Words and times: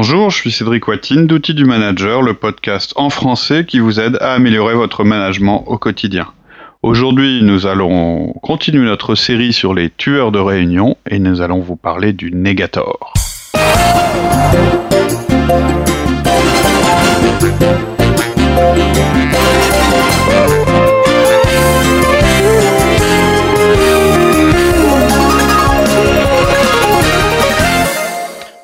Bonjour, 0.00 0.30
je 0.30 0.36
suis 0.36 0.52
Cédric 0.52 0.86
Watine 0.86 1.26
d'Outils 1.26 1.54
du 1.54 1.64
Manager, 1.64 2.22
le 2.22 2.34
podcast 2.34 2.92
en 2.94 3.10
français 3.10 3.64
qui 3.64 3.80
vous 3.80 3.98
aide 3.98 4.16
à 4.20 4.32
améliorer 4.32 4.74
votre 4.74 5.02
management 5.02 5.64
au 5.66 5.76
quotidien. 5.76 6.28
Aujourd'hui, 6.84 7.42
nous 7.42 7.66
allons 7.66 8.32
continuer 8.34 8.84
notre 8.84 9.16
série 9.16 9.52
sur 9.52 9.74
les 9.74 9.90
tueurs 9.90 10.30
de 10.30 10.38
réunion 10.38 10.96
et 11.10 11.18
nous 11.18 11.40
allons 11.40 11.58
vous 11.58 11.74
parler 11.74 12.12
du 12.12 12.30
Negator. 12.30 13.12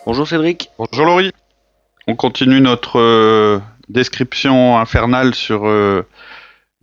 Bonjour 0.06 0.28
Cédric. 0.28 0.70
Bonjour 0.76 1.06
Laurie. 1.06 1.32
On 2.06 2.14
continue 2.14 2.60
notre 2.60 3.00
euh, 3.00 3.58
description 3.88 4.78
infernale 4.78 5.34
sur 5.34 5.66
euh, 5.66 6.06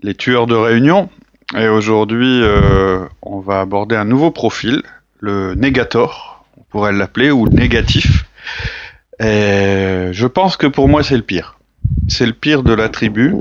les 0.02 0.16
tueurs 0.16 0.48
de 0.48 0.56
réunion. 0.56 1.08
Et 1.56 1.68
aujourd'hui, 1.68 2.42
euh, 2.42 3.06
on 3.22 3.40
va 3.40 3.60
aborder 3.60 3.96
un 3.96 4.06
nouveau 4.06 4.32
profil, 4.32 4.82
le 5.20 5.54
négator, 5.54 6.44
on 6.58 6.64
pourrait 6.64 6.94
l'appeler, 6.94 7.30
ou 7.30 7.48
négatif. 7.48 8.26
Et 9.20 10.08
je 10.12 10.26
pense 10.26 10.58
que 10.58 10.66
pour 10.66 10.90
moi, 10.90 11.04
c'est 11.04 11.18
le 11.18 11.22
pire. 11.22 11.60
C'est 12.08 12.26
le 12.26 12.34
pire 12.34 12.64
de 12.64 12.74
la 12.74 12.90
tribu. 12.90 13.36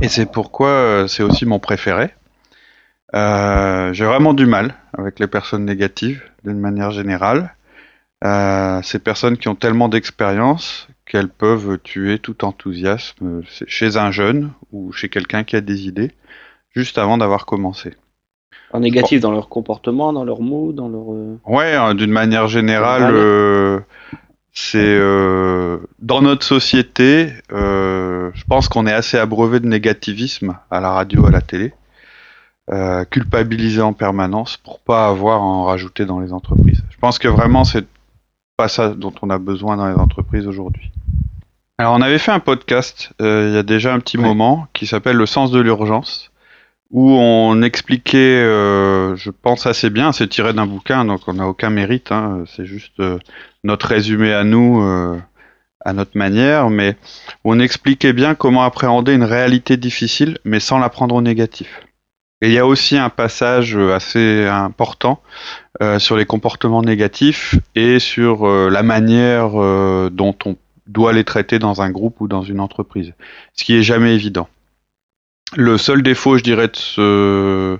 Et 0.00 0.08
c'est 0.08 0.32
pourquoi 0.32 1.04
c'est 1.06 1.22
aussi 1.22 1.44
mon 1.44 1.58
préféré. 1.58 2.14
J'ai 3.12 4.04
vraiment 4.06 4.32
du 4.32 4.46
mal 4.46 4.74
avec 4.96 5.18
les 5.18 5.26
personnes 5.26 5.66
négatives, 5.66 6.22
d'une 6.44 6.60
manière 6.60 6.92
générale. 6.92 7.52
Euh, 8.24 8.80
ces 8.82 8.98
personnes 8.98 9.36
qui 9.36 9.48
ont 9.48 9.54
tellement 9.54 9.88
d'expérience 9.88 10.88
qu'elles 11.04 11.28
peuvent 11.28 11.78
tuer 11.82 12.18
tout 12.18 12.44
enthousiasme 12.44 13.42
chez 13.66 13.96
un 13.98 14.10
jeune 14.10 14.52
ou 14.72 14.90
chez 14.92 15.08
quelqu'un 15.08 15.44
qui 15.44 15.54
a 15.54 15.60
des 15.60 15.86
idées, 15.86 16.12
juste 16.74 16.98
avant 16.98 17.18
d'avoir 17.18 17.44
commencé. 17.44 17.94
En 18.72 18.80
négatif 18.80 19.20
dans 19.20 19.32
leur 19.32 19.48
comportement, 19.48 20.12
dans 20.12 20.24
leurs 20.24 20.40
mots, 20.40 20.72
dans 20.72 20.88
leur... 20.88 21.12
Euh, 21.12 21.38
ouais, 21.46 21.74
hein, 21.74 21.94
d'une 21.94 22.10
manière 22.10 22.48
générale, 22.48 23.12
euh, 23.14 23.80
c'est 24.52 24.98
dans 25.98 26.22
notre 26.22 26.44
société, 26.44 27.32
je 27.50 28.44
pense 28.48 28.68
qu'on 28.68 28.86
est 28.86 28.92
assez 28.92 29.18
abreuvé 29.18 29.60
de 29.60 29.66
négativisme 29.66 30.56
à 30.70 30.80
la 30.80 30.90
radio, 30.90 31.26
à 31.26 31.30
la 31.30 31.42
télé. 31.42 31.74
culpabilisé 33.10 33.82
en 33.82 33.92
permanence 33.92 34.56
pour 34.56 34.80
pas 34.80 35.06
avoir 35.06 35.42
à 35.42 35.44
en 35.44 35.64
rajouter 35.64 36.06
dans 36.06 36.18
les 36.18 36.32
entreprises. 36.32 36.82
Je 36.90 36.96
pense 36.96 37.18
que 37.18 37.28
vraiment 37.28 37.64
c'est 37.64 37.86
pas 38.56 38.68
ça 38.68 38.90
dont 38.90 39.12
on 39.22 39.30
a 39.30 39.38
besoin 39.38 39.76
dans 39.76 39.88
les 39.88 39.94
entreprises 39.94 40.46
aujourd'hui. 40.46 40.90
Alors 41.78 41.94
on 41.94 42.00
avait 42.00 42.18
fait 42.18 42.32
un 42.32 42.40
podcast 42.40 43.12
euh, 43.20 43.48
il 43.50 43.54
y 43.54 43.58
a 43.58 43.62
déjà 43.62 43.92
un 43.92 44.00
petit 44.00 44.16
moment 44.16 44.66
qui 44.72 44.86
s'appelle 44.86 45.16
Le 45.16 45.26
sens 45.26 45.50
de 45.50 45.60
l'urgence 45.60 46.30
où 46.90 47.10
on 47.10 47.62
expliquait, 47.62 48.16
euh, 48.16 49.16
je 49.16 49.30
pense 49.30 49.66
assez 49.66 49.90
bien, 49.90 50.12
c'est 50.12 50.28
tiré 50.28 50.52
d'un 50.54 50.66
bouquin 50.66 51.04
donc 51.04 51.20
on 51.26 51.34
n'a 51.34 51.46
aucun 51.46 51.68
mérite, 51.68 52.12
hein, 52.12 52.44
c'est 52.46 52.64
juste 52.64 52.98
euh, 53.00 53.18
notre 53.64 53.88
résumé 53.88 54.32
à 54.32 54.44
nous, 54.44 54.80
à 55.84 55.92
notre 55.92 56.16
manière, 56.16 56.70
mais 56.70 56.96
on 57.44 57.58
expliquait 57.58 58.12
bien 58.12 58.34
comment 58.34 58.62
appréhender 58.62 59.12
une 59.12 59.24
réalité 59.24 59.76
difficile 59.76 60.38
mais 60.44 60.60
sans 60.60 60.78
la 60.78 60.88
prendre 60.88 61.14
au 61.14 61.22
négatif. 61.22 61.80
Et 62.42 62.48
il 62.48 62.52
y 62.52 62.58
a 62.58 62.66
aussi 62.66 62.98
un 62.98 63.08
passage 63.08 63.76
assez 63.76 64.46
important 64.46 65.22
euh, 65.82 65.98
sur 65.98 66.16
les 66.16 66.26
comportements 66.26 66.82
négatifs 66.82 67.54
et 67.74 67.98
sur 67.98 68.46
euh, 68.46 68.68
la 68.70 68.82
manière 68.82 69.60
euh, 69.60 70.10
dont 70.10 70.34
on 70.44 70.56
doit 70.86 71.12
les 71.12 71.24
traiter 71.24 71.58
dans 71.58 71.82
un 71.82 71.90
groupe 71.90 72.20
ou 72.20 72.28
dans 72.28 72.42
une 72.42 72.60
entreprise, 72.60 73.12
ce 73.54 73.64
qui 73.64 73.74
est 73.74 73.82
jamais 73.82 74.14
évident. 74.14 74.48
Le 75.54 75.78
seul 75.78 76.02
défaut, 76.02 76.38
je 76.38 76.42
dirais, 76.42 76.68
de, 76.68 76.76
ce, 76.76 77.78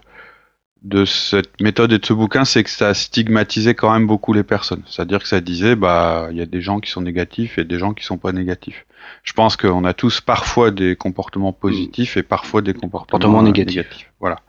de 0.86 1.04
cette 1.04 1.60
méthode 1.60 1.92
et 1.92 1.98
de 1.98 2.06
ce 2.06 2.12
bouquin, 2.12 2.44
c'est 2.44 2.62
que 2.62 2.70
ça 2.70 2.88
a 2.88 2.94
stigmatisé 2.94 3.74
quand 3.74 3.92
même 3.92 4.06
beaucoup 4.06 4.32
les 4.32 4.44
personnes. 4.44 4.82
C'est-à-dire 4.86 5.18
que 5.20 5.26
ça 5.26 5.40
disait, 5.40 5.74
bah, 5.74 6.28
il 6.30 6.36
y 6.36 6.40
a 6.40 6.46
des 6.46 6.60
gens 6.60 6.78
qui 6.78 6.90
sont 6.90 7.00
négatifs 7.00 7.58
et 7.58 7.64
des 7.64 7.78
gens 7.78 7.92
qui 7.92 8.04
sont 8.04 8.18
pas 8.18 8.30
négatifs. 8.30 8.86
Je 9.24 9.32
pense 9.32 9.56
qu'on 9.56 9.84
a 9.84 9.94
tous 9.94 10.20
parfois 10.20 10.70
des 10.70 10.94
comportements 10.94 11.52
positifs 11.52 12.16
et 12.16 12.22
parfois 12.22 12.62
des 12.62 12.72
comportements 12.72 13.42
négatifs. 13.42 14.12
Voilà. 14.20 14.40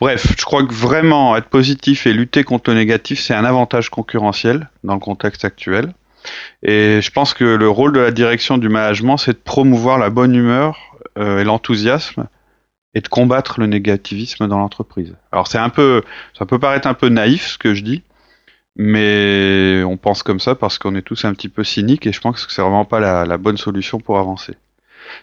Bref, 0.00 0.34
je 0.36 0.44
crois 0.44 0.64
que 0.66 0.74
vraiment 0.74 1.36
être 1.36 1.48
positif 1.48 2.06
et 2.06 2.12
lutter 2.12 2.42
contre 2.42 2.70
le 2.70 2.76
négatif, 2.76 3.20
c'est 3.20 3.34
un 3.34 3.44
avantage 3.44 3.88
concurrentiel 3.88 4.68
dans 4.82 4.94
le 4.94 5.00
contexte 5.00 5.44
actuel. 5.44 5.94
Et 6.64 7.00
je 7.00 7.10
pense 7.12 7.32
que 7.32 7.44
le 7.44 7.68
rôle 7.68 7.92
de 7.92 8.00
la 8.00 8.10
direction 8.10 8.58
du 8.58 8.68
management, 8.68 9.18
c'est 9.18 9.34
de 9.34 9.42
promouvoir 9.42 9.98
la 9.98 10.10
bonne 10.10 10.34
humeur 10.34 10.78
euh, 11.16 11.40
et 11.40 11.44
l'enthousiasme 11.44 12.26
et 12.96 13.02
de 13.02 13.08
combattre 13.08 13.60
le 13.60 13.66
négativisme 13.66 14.48
dans 14.48 14.58
l'entreprise. 14.58 15.14
Alors 15.30 15.48
c'est 15.48 15.58
un 15.58 15.68
peu, 15.68 16.02
ça 16.32 16.46
peut 16.46 16.58
paraître 16.58 16.88
un 16.88 16.94
peu 16.94 17.10
naïf 17.10 17.46
ce 17.46 17.58
que 17.58 17.74
je 17.74 17.82
dis, 17.82 18.02
mais 18.74 19.82
on 19.86 19.98
pense 19.98 20.22
comme 20.22 20.40
ça 20.40 20.54
parce 20.54 20.78
qu'on 20.78 20.94
est 20.94 21.02
tous 21.02 21.26
un 21.26 21.34
petit 21.34 21.50
peu 21.50 21.62
cyniques 21.62 22.06
et 22.06 22.12
je 22.12 22.20
pense 22.22 22.46
que 22.46 22.50
c'est 22.50 22.62
vraiment 22.62 22.86
pas 22.86 22.98
la, 22.98 23.36
bonne 23.36 23.58
solution 23.58 24.00
pour 24.00 24.18
avancer. 24.18 24.54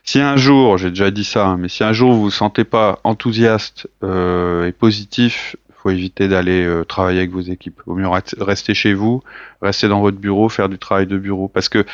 Si 0.03 0.19
un 0.19 0.37
jour, 0.37 0.77
j'ai 0.77 0.89
déjà 0.89 1.09
dit 1.09 1.23
ça, 1.23 1.47
hein, 1.47 1.57
mais 1.57 1.67
si 1.67 1.83
un 1.83 1.93
jour 1.93 2.13
vous 2.13 2.21
vous 2.21 2.31
sentez 2.31 2.63
pas 2.63 2.99
enthousiaste 3.03 3.89
euh, 4.03 4.67
et 4.67 4.71
positif, 4.71 5.55
faut 5.75 5.89
éviter 5.89 6.27
d'aller 6.27 6.63
euh, 6.63 6.85
travailler 6.85 7.19
avec 7.19 7.31
vos 7.31 7.41
équipes. 7.41 7.81
Au 7.87 7.95
mieux 7.95 8.07
rester 8.07 8.75
chez 8.75 8.93
vous, 8.93 9.23
rester 9.63 9.87
dans 9.87 9.99
votre 9.99 10.17
bureau, 10.17 10.47
faire 10.47 10.69
du 10.69 10.77
travail 10.77 11.07
de 11.07 11.17
bureau, 11.17 11.47
parce 11.47 11.69
que 11.69 11.85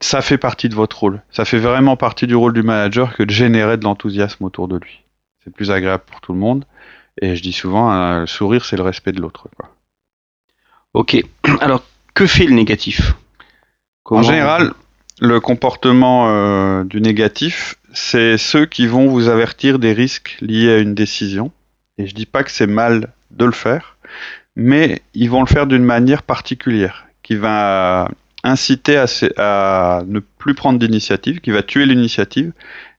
ça 0.00 0.22
fait 0.22 0.38
partie 0.38 0.68
de 0.68 0.74
votre 0.74 0.98
rôle. 0.98 1.22
Ça 1.30 1.44
fait 1.44 1.58
vraiment 1.58 1.96
partie 1.96 2.26
du 2.26 2.34
rôle 2.34 2.52
du 2.52 2.62
manager 2.62 3.16
que 3.16 3.22
de 3.22 3.30
générer 3.30 3.76
de 3.76 3.84
l'enthousiasme 3.84 4.44
autour 4.44 4.68
de 4.68 4.76
lui. 4.76 5.02
C'est 5.42 5.52
plus 5.52 5.70
agréable 5.70 6.04
pour 6.06 6.20
tout 6.20 6.32
le 6.32 6.38
monde. 6.38 6.64
Et 7.20 7.34
je 7.34 7.42
dis 7.42 7.52
souvent, 7.52 7.90
un 7.90 8.26
sourire, 8.26 8.64
c'est 8.64 8.76
le 8.76 8.82
respect 8.82 9.12
de 9.12 9.20
l'autre. 9.20 9.48
Ok. 10.94 11.16
Alors, 11.60 11.82
que 12.14 12.26
fait 12.26 12.44
le 12.44 12.54
négatif? 12.54 13.14
En 14.04 14.22
général, 14.22 14.72
le 15.20 15.40
comportement 15.40 16.28
euh, 16.28 16.84
du 16.84 17.00
négatif, 17.00 17.74
c'est 17.92 18.38
ceux 18.38 18.66
qui 18.66 18.86
vont 18.86 19.08
vous 19.08 19.28
avertir 19.28 19.78
des 19.78 19.92
risques 19.92 20.38
liés 20.40 20.70
à 20.70 20.78
une 20.78 20.94
décision. 20.94 21.52
Et 21.98 22.06
je 22.06 22.14
dis 22.14 22.26
pas 22.26 22.44
que 22.44 22.50
c'est 22.50 22.66
mal 22.66 23.12
de 23.32 23.44
le 23.44 23.52
faire, 23.52 23.96
mais 24.56 25.02
ils 25.14 25.28
vont 25.28 25.40
le 25.40 25.46
faire 25.46 25.66
d'une 25.66 25.84
manière 25.84 26.22
particulière, 26.22 27.06
qui 27.22 27.34
va 27.34 28.08
inciter 28.44 28.96
à, 28.96 29.06
à 29.36 30.02
ne 30.06 30.20
plus 30.20 30.54
prendre 30.54 30.78
d'initiative, 30.78 31.40
qui 31.40 31.50
va 31.50 31.62
tuer 31.62 31.86
l'initiative 31.86 32.52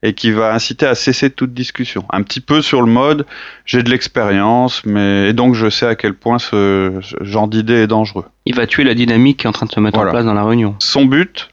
et 0.03 0.13
qui 0.13 0.31
va 0.31 0.53
inciter 0.53 0.85
à 0.85 0.95
cesser 0.95 1.29
toute 1.29 1.53
discussion. 1.53 2.05
Un 2.11 2.23
petit 2.23 2.41
peu 2.41 2.61
sur 2.61 2.81
le 2.81 2.91
mode, 2.91 3.25
j'ai 3.65 3.83
de 3.83 3.89
l'expérience, 3.89 4.85
mais 4.85 5.29
et 5.29 5.33
donc 5.33 5.55
je 5.55 5.69
sais 5.69 5.85
à 5.85 5.95
quel 5.95 6.13
point 6.13 6.39
ce 6.39 6.99
genre 7.21 7.47
d'idée 7.47 7.75
est 7.75 7.87
dangereux. 7.87 8.25
Il 8.45 8.55
va 8.55 8.67
tuer 8.67 8.83
la 8.83 8.93
dynamique 8.93 9.37
qui 9.37 9.45
est 9.45 9.49
en 9.49 9.53
train 9.53 9.65
de 9.65 9.71
se 9.71 9.79
mettre 9.79 9.99
en 9.99 10.09
place 10.09 10.25
dans 10.25 10.33
la 10.33 10.43
réunion. 10.43 10.75
Son 10.79 11.05
but, 11.05 11.49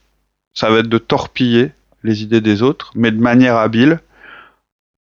ça 0.53 0.69
va 0.69 0.79
être 0.79 0.89
de 0.89 0.97
torpiller 0.97 1.71
les 2.03 2.23
idées 2.23 2.41
des 2.41 2.63
autres, 2.63 2.91
mais 2.95 3.11
de 3.11 3.19
manière 3.19 3.55
habile, 3.55 3.99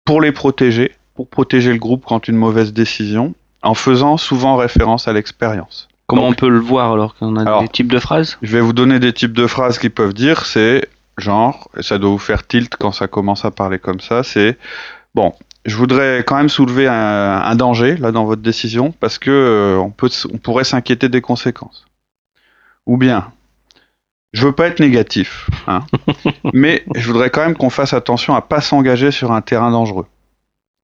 pour 0.06 0.22
les 0.22 0.32
protéger, 0.32 0.94
pour 1.16 1.28
protéger 1.28 1.72
le 1.72 1.80
groupe 1.80 2.04
quand 2.06 2.28
une 2.28 2.38
mauvaise 2.38 2.74
décision, 2.74 3.34
en 3.62 3.74
faisant 3.74 4.18
souvent 4.18 4.56
référence 4.56 5.08
à 5.08 5.14
l'expérience. 5.14 5.89
Comment 6.10 6.28
on 6.28 6.34
peut 6.34 6.50
le 6.50 6.60
voir 6.60 6.92
alors 6.92 7.14
qu'on 7.14 7.36
a 7.36 7.62
des 7.62 7.68
types 7.68 7.92
de 7.92 8.00
phrases 8.00 8.40
Je 8.42 8.52
vais 8.52 8.62
vous 8.62 8.74
donner 8.74 9.00
des 9.00 9.14
types 9.14 9.34
de 9.34 9.46
phrases 9.46 9.78
qui 9.78 9.90
peuvent 9.90 10.16
dire, 10.16 10.46
c'est 10.48 10.90
genre, 11.20 11.70
et 11.78 11.84
ça 11.84 12.00
doit 12.00 12.10
vous 12.10 12.18
faire 12.18 12.48
tilt 12.48 12.76
quand 12.78 12.92
ça 12.92 13.08
commence 13.08 13.46
à 13.46 13.52
parler 13.52 13.78
comme 13.78 14.00
ça, 14.00 14.24
c'est 14.24 14.58
bon, 15.14 15.34
je 15.66 15.76
voudrais 15.76 16.24
quand 16.26 16.38
même 16.38 16.50
soulever 16.50 16.88
un, 16.88 17.56
danger 17.56 17.96
là 17.98 18.12
dans 18.12 18.26
votre 18.26 18.42
décision 18.42 18.92
parce 19.00 19.20
que 19.20 19.30
euh, 19.30 19.78
on 19.78 19.92
peut, 19.92 20.10
on 20.34 20.40
pourrait 20.40 20.64
s'inquiéter 20.64 21.10
des 21.10 21.22
conséquences. 21.22 21.86
Ou 22.88 22.98
bien, 22.98 23.32
je 24.34 24.48
veux 24.48 24.54
pas 24.54 24.66
être 24.66 24.80
négatif, 24.80 25.48
hein, 25.68 25.82
mais 26.54 26.84
je 26.96 27.06
voudrais 27.06 27.30
quand 27.30 27.42
même 27.42 27.56
qu'on 27.56 27.70
fasse 27.70 27.94
attention 27.94 28.34
à 28.34 28.42
pas 28.42 28.62
s'engager 28.62 29.12
sur 29.12 29.32
un 29.32 29.42
terrain 29.42 29.70
dangereux. 29.70 30.08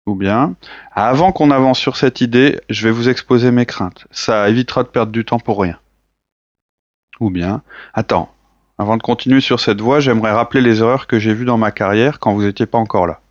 Ou 0.05 0.13
bien, 0.15 0.55
avant 0.91 1.31
qu'on 1.31 1.49
avance 1.49 1.79
sur 1.79 1.97
cette 1.97 2.21
idée, 2.21 2.61
je 2.69 2.87
vais 2.87 2.93
vous 2.93 3.09
exposer 3.09 3.51
mes 3.51 3.65
craintes. 3.65 4.05
Ça 4.11 4.49
évitera 4.49 4.83
de 4.83 4.89
perdre 4.89 5.11
du 5.11 5.25
temps 5.25 5.39
pour 5.39 5.59
rien. 5.59 5.79
Ou 7.19 7.31
bien, 7.31 7.63
attends, 7.93 8.31
avant 8.77 8.97
de 8.97 9.01
continuer 9.01 9.41
sur 9.41 9.59
cette 9.59 9.81
voie, 9.81 9.99
j'aimerais 9.99 10.31
rappeler 10.31 10.61
les 10.61 10.81
erreurs 10.81 11.07
que 11.07 11.17
j'ai 11.17 11.33
vues 11.33 11.45
dans 11.45 11.57
ma 11.57 11.71
carrière 11.71 12.19
quand 12.19 12.33
vous 12.33 12.43
n'étiez 12.43 12.65
pas 12.65 12.77
encore 12.77 13.07
là. 13.07 13.21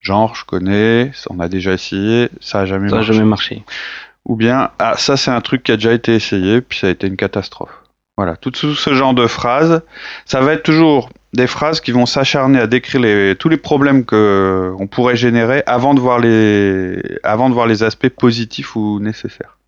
Genre, 0.00 0.34
je 0.34 0.44
connais, 0.44 1.12
on 1.30 1.40
a 1.40 1.48
déjà 1.48 1.72
essayé, 1.72 2.28
ça 2.40 2.60
a 2.60 2.66
jamais 2.66 2.90
ça 2.90 2.96
marché. 2.96 3.12
Jamais 3.12 3.28
marché. 3.28 3.64
Ou 4.26 4.36
bien, 4.36 4.70
ah, 4.78 4.96
ça 4.96 5.16
c'est 5.16 5.30
un 5.30 5.40
truc 5.40 5.62
qui 5.62 5.72
a 5.72 5.76
déjà 5.76 5.92
été 5.92 6.14
essayé, 6.14 6.60
puis 6.60 6.78
ça 6.78 6.88
a 6.88 6.90
été 6.90 7.06
une 7.06 7.16
catastrophe. 7.16 7.72
Voilà, 8.16 8.36
tout 8.36 8.54
ce 8.54 8.94
genre 8.94 9.14
de 9.14 9.26
phrases, 9.26 9.82
ça 10.24 10.40
va 10.40 10.52
être 10.52 10.62
toujours 10.62 11.08
des 11.34 11.46
phrases 11.46 11.80
qui 11.80 11.90
vont 11.90 12.06
s'acharner 12.06 12.60
à 12.60 12.66
décrire 12.66 13.00
les, 13.00 13.34
tous 13.36 13.48
les 13.48 13.56
problèmes 13.56 14.04
que 14.04 14.72
on 14.78 14.86
pourrait 14.86 15.16
générer 15.16 15.62
avant 15.66 15.94
de 15.94 16.00
voir 16.00 16.18
les, 16.20 17.00
avant 17.22 17.48
de 17.48 17.54
voir 17.54 17.66
les 17.66 17.82
aspects 17.82 18.08
positifs 18.08 18.76
ou 18.76 19.00
nécessaires. 19.00 19.58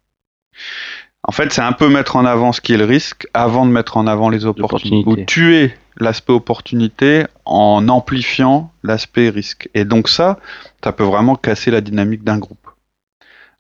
En 1.25 1.33
fait, 1.33 1.53
c'est 1.53 1.63
un 1.63 1.73
peu 1.73 1.89
mettre 1.89 2.15
en 2.15 2.25
avant 2.25 2.53
ce 2.53 2.61
qui 2.61 2.73
est 2.73 2.77
le 2.77 2.85
risque 2.85 3.27
avant 3.35 3.67
de 3.67 3.73
mettre 3.73 3.97
en 3.97 4.07
avant 4.07 4.29
les 4.29 4.47
opportunités. 4.47 5.11
Ou 5.11 5.17
tuer 5.25 5.75
l'aspect 5.99 6.33
opportunité 6.33 7.25
en 7.45 7.89
amplifiant 7.89 8.71
l'aspect 8.85 9.29
risque. 9.29 9.69
Et 9.75 9.85
donc 9.85 10.09
ça, 10.09 10.39
ça 10.85 10.93
peut 10.93 11.05
vraiment 11.05 11.35
casser 11.35 11.73
la 11.73 11.81
dynamique 11.81 12.23
d'un 12.23 12.39
groupe. 12.39 12.66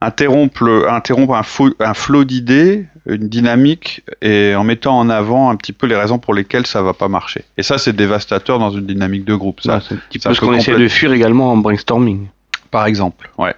Interrompre, 0.02 0.86
interrompre 0.90 1.34
un, 1.34 1.42
un 1.80 1.94
flot 1.94 2.24
d'idées, 2.24 2.86
une 3.06 3.28
dynamique, 3.28 4.02
et 4.20 4.54
en 4.54 4.62
mettant 4.62 4.98
en 4.98 5.08
avant 5.08 5.48
un 5.48 5.56
petit 5.56 5.72
peu 5.72 5.86
les 5.86 5.96
raisons 5.96 6.18
pour 6.18 6.34
lesquelles 6.34 6.66
ça 6.66 6.82
va 6.82 6.92
pas 6.92 7.08
marcher. 7.08 7.44
Et 7.56 7.62
ça, 7.62 7.78
c'est 7.78 7.94
dévastateur 7.94 8.58
dans 8.58 8.70
une 8.70 8.86
dynamique 8.86 9.24
de 9.24 9.34
groupe. 9.34 9.62
Ça, 9.62 9.80
c'est 9.80 9.94
un 9.94 9.98
petit 10.08 10.18
peu 10.18 10.34
ce 10.34 10.40
qu'on 10.40 10.52
essaie 10.52 10.76
de 10.76 10.88
fuir 10.88 11.12
également 11.12 11.50
en 11.50 11.56
brainstorming. 11.56 12.28
Par 12.70 12.84
exemple, 12.86 13.30
ouais. 13.38 13.54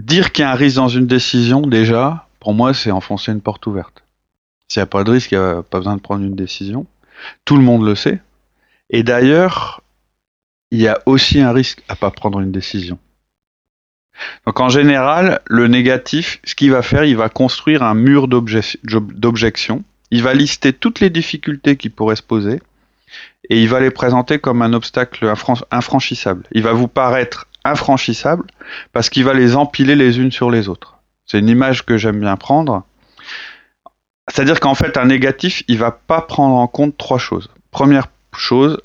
Dire 0.00 0.32
qu'il 0.32 0.42
y 0.42 0.44
a 0.44 0.50
un 0.50 0.54
risque 0.54 0.76
dans 0.76 0.88
une 0.88 1.06
décision, 1.06 1.62
déjà, 1.62 2.26
pour 2.40 2.52
moi, 2.52 2.74
c'est 2.74 2.90
enfoncer 2.90 3.32
une 3.32 3.40
porte 3.40 3.66
ouverte. 3.66 4.02
S'il 4.68 4.80
n'y 4.80 4.84
a 4.84 4.86
pas 4.86 5.04
de 5.04 5.10
risque, 5.12 5.30
il 5.30 5.38
n'y 5.38 5.44
a 5.44 5.62
pas 5.62 5.78
besoin 5.78 5.96
de 5.96 6.00
prendre 6.00 6.24
une 6.24 6.34
décision. 6.34 6.86
Tout 7.44 7.56
le 7.56 7.62
monde 7.62 7.84
le 7.84 7.94
sait. 7.94 8.20
Et 8.90 9.02
d'ailleurs, 9.02 9.82
il 10.70 10.80
y 10.80 10.88
a 10.88 10.98
aussi 11.06 11.40
un 11.40 11.52
risque 11.52 11.82
à 11.88 11.96
pas 11.96 12.10
prendre 12.10 12.40
une 12.40 12.52
décision. 12.52 12.98
Donc 14.46 14.60
en 14.60 14.68
général, 14.68 15.40
le 15.46 15.68
négatif, 15.68 16.40
ce 16.44 16.54
qu'il 16.54 16.70
va 16.70 16.82
faire, 16.82 17.04
il 17.04 17.16
va 17.16 17.28
construire 17.28 17.82
un 17.82 17.94
mur 17.94 18.28
d'objection. 18.28 19.84
Il 20.10 20.22
va 20.22 20.34
lister 20.34 20.72
toutes 20.72 21.00
les 21.00 21.10
difficultés 21.10 21.76
qui 21.76 21.90
pourraient 21.90 22.16
se 22.16 22.22
poser 22.22 22.60
et 23.48 23.62
il 23.62 23.68
va 23.68 23.80
les 23.80 23.90
présenter 23.90 24.38
comme 24.38 24.62
un 24.62 24.72
obstacle 24.72 25.32
infranchissable. 25.70 26.44
Il 26.52 26.62
va 26.62 26.72
vous 26.72 26.88
paraître 26.88 27.46
infranchissable 27.64 28.44
parce 28.92 29.10
qu'il 29.10 29.24
va 29.24 29.34
les 29.34 29.56
empiler 29.56 29.96
les 29.96 30.18
unes 30.18 30.32
sur 30.32 30.50
les 30.50 30.68
autres. 30.68 30.98
C'est 31.26 31.38
une 31.38 31.48
image 31.48 31.84
que 31.84 31.98
j'aime 31.98 32.20
bien 32.20 32.36
prendre. 32.36 32.84
C'est-à-dire 34.28 34.60
qu'en 34.60 34.74
fait, 34.74 34.96
un 34.96 35.06
négatif, 35.06 35.62
il 35.68 35.78
va 35.78 35.90
pas 35.90 36.20
prendre 36.20 36.54
en 36.54 36.66
compte 36.66 36.96
trois 36.96 37.18
choses. 37.18 37.50
Première 37.70 38.08
chose, 38.36 38.78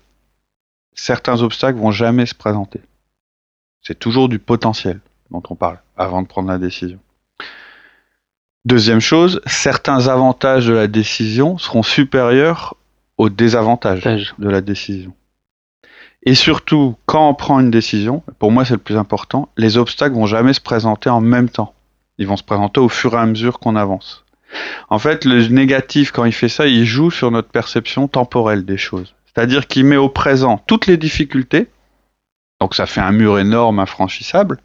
certains 0.93 1.41
obstacles 1.41 1.79
vont 1.79 1.91
jamais 1.91 2.25
se 2.25 2.35
présenter. 2.35 2.81
C'est 3.81 3.97
toujours 3.97 4.29
du 4.29 4.37
potentiel 4.37 4.99
dont 5.31 5.43
on 5.49 5.55
parle 5.55 5.79
avant 5.97 6.21
de 6.21 6.27
prendre 6.27 6.49
la 6.49 6.57
décision. 6.57 6.99
Deuxième 8.65 8.99
chose, 8.99 9.41
certains 9.47 10.07
avantages 10.07 10.67
de 10.67 10.73
la 10.73 10.87
décision 10.87 11.57
seront 11.57 11.83
supérieurs 11.83 12.75
aux 13.17 13.29
désavantages 13.29 14.03
de 14.37 14.49
la 14.49 14.61
décision. 14.61 15.13
Et 16.23 16.35
surtout, 16.35 16.95
quand 17.07 17.27
on 17.27 17.33
prend 17.33 17.59
une 17.59 17.71
décision, 17.71 18.21
pour 18.37 18.51
moi 18.51 18.63
c'est 18.63 18.75
le 18.75 18.79
plus 18.79 18.97
important, 18.97 19.49
les 19.57 19.77
obstacles 19.77 20.13
vont 20.13 20.27
jamais 20.27 20.53
se 20.53 20.61
présenter 20.61 21.09
en 21.09 21.21
même 21.21 21.49
temps. 21.49 21.73
Ils 22.19 22.27
vont 22.27 22.37
se 22.37 22.43
présenter 22.43 22.79
au 22.79 22.89
fur 22.89 23.13
et 23.13 23.17
à 23.17 23.25
mesure 23.25 23.57
qu'on 23.57 23.75
avance. 23.75 24.25
En 24.89 24.99
fait, 24.99 25.25
le 25.25 25.47
négatif, 25.47 26.11
quand 26.11 26.25
il 26.25 26.33
fait 26.33 26.49
ça, 26.49 26.67
il 26.67 26.85
joue 26.85 27.09
sur 27.09 27.31
notre 27.31 27.49
perception 27.49 28.07
temporelle 28.07 28.65
des 28.65 28.77
choses. 28.77 29.15
C'est-à-dire 29.25 29.65
qu'il 29.65 29.85
met 29.85 29.97
au 29.97 30.09
présent 30.09 30.61
toutes 30.67 30.87
les 30.87 30.97
difficultés, 30.97 31.67
donc 32.59 32.75
ça 32.75 32.85
fait 32.85 33.01
un 33.01 33.11
mur 33.11 33.39
énorme, 33.39 33.79
infranchissable, 33.79 34.59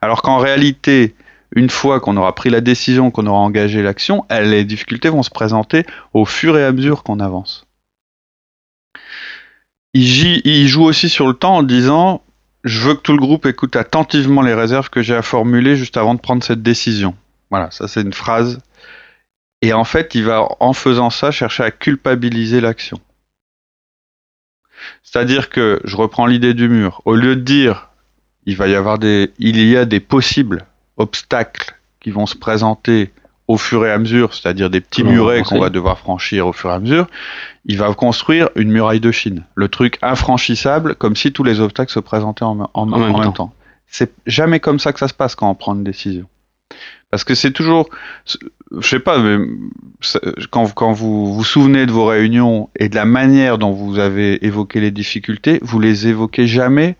alors 0.00 0.22
qu'en 0.22 0.38
réalité, 0.38 1.14
une 1.52 1.70
fois 1.70 2.00
qu'on 2.00 2.16
aura 2.16 2.34
pris 2.34 2.50
la 2.50 2.60
décision, 2.60 3.10
qu'on 3.10 3.26
aura 3.26 3.38
engagé 3.38 3.82
l'action, 3.82 4.24
les 4.30 4.64
difficultés 4.64 5.08
vont 5.08 5.22
se 5.22 5.30
présenter 5.30 5.84
au 6.14 6.24
fur 6.24 6.56
et 6.56 6.64
à 6.64 6.72
mesure 6.72 7.02
qu'on 7.02 7.20
avance. 7.20 7.66
Il, 9.92 10.68
joue 10.68 10.84
aussi 10.84 11.08
sur 11.08 11.26
le 11.26 11.34
temps 11.34 11.56
en 11.56 11.62
disant 11.64 12.22
je 12.62 12.80
veux 12.80 12.94
que 12.94 13.00
tout 13.00 13.12
le 13.12 13.18
groupe 13.18 13.46
écoute 13.46 13.74
attentivement 13.74 14.42
les 14.42 14.54
réserves 14.54 14.90
que 14.90 15.02
j'ai 15.02 15.16
à 15.16 15.22
formuler 15.22 15.76
juste 15.76 15.96
avant 15.96 16.14
de 16.14 16.20
prendre 16.20 16.44
cette 16.44 16.62
décision. 16.62 17.16
Voilà, 17.50 17.70
ça 17.70 17.88
c'est 17.88 18.02
une 18.02 18.12
phrase. 18.12 18.60
Et 19.62 19.72
en 19.72 19.84
fait, 19.84 20.14
il 20.14 20.24
va 20.24 20.46
en 20.60 20.72
faisant 20.72 21.10
ça 21.10 21.30
chercher 21.30 21.64
à 21.64 21.70
culpabiliser 21.70 22.60
l'action. 22.60 22.98
C'est-à-dire 25.02 25.50
que 25.50 25.80
je 25.84 25.96
reprends 25.96 26.26
l'idée 26.26 26.54
du 26.54 26.68
mur. 26.68 27.02
Au 27.04 27.14
lieu 27.14 27.36
de 27.36 27.42
dire 27.42 27.89
il 28.46 28.56
va 28.56 28.68
y 28.68 28.74
avoir 28.74 28.98
des, 28.98 29.30
il 29.38 29.62
y 29.62 29.76
a 29.76 29.84
des 29.84 30.00
possibles 30.00 30.64
obstacles 30.96 31.76
qui 32.00 32.10
vont 32.10 32.26
se 32.26 32.36
présenter 32.36 33.10
au 33.50 33.56
fur 33.56 33.84
et 33.84 33.90
à 33.90 33.98
mesure, 33.98 34.32
c'est-à-dire 34.32 34.70
des 34.70 34.80
petits 34.80 35.02
murets 35.02 35.42
qu'on 35.42 35.58
va 35.58 35.70
devoir 35.70 35.98
franchir 35.98 36.46
au 36.46 36.52
fur 36.52 36.70
et 36.70 36.74
à 36.74 36.78
mesure, 36.78 37.08
il 37.64 37.78
va 37.78 37.92
construire 37.94 38.48
une 38.54 38.70
muraille 38.70 39.00
de 39.00 39.10
Chine. 39.10 39.42
Le 39.56 39.68
truc 39.68 39.98
infranchissable, 40.02 40.94
comme 40.94 41.16
si 41.16 41.32
tous 41.32 41.42
les 41.42 41.58
obstacles 41.58 41.90
se 41.90 41.98
présentaient 41.98 42.44
en, 42.44 42.54
même, 42.54 43.32
temps. 43.32 43.52
C'est 43.88 44.12
jamais 44.24 44.60
comme 44.60 44.78
ça 44.78 44.92
que 44.92 45.00
ça 45.00 45.08
se 45.08 45.14
passe 45.14 45.34
quand 45.34 45.50
on 45.50 45.56
prend 45.56 45.74
une 45.74 45.82
décision. 45.82 46.26
Parce 47.10 47.24
que 47.24 47.34
c'est 47.34 47.50
toujours, 47.50 47.88
je 48.24 48.88
sais 48.88 49.00
pas, 49.00 49.18
mais 49.18 49.44
quand, 50.50 50.72
quand 50.72 50.92
vous 50.92 51.34
vous 51.34 51.44
souvenez 51.44 51.86
de 51.86 51.90
vos 51.90 52.06
réunions 52.06 52.70
et 52.76 52.88
de 52.88 52.94
la 52.94 53.04
manière 53.04 53.58
dont 53.58 53.72
vous 53.72 53.98
avez 53.98 54.46
évoqué 54.46 54.78
les 54.78 54.92
difficultés, 54.92 55.58
vous 55.62 55.80
les 55.80 56.06
évoquez 56.06 56.46
jamais 56.46 56.94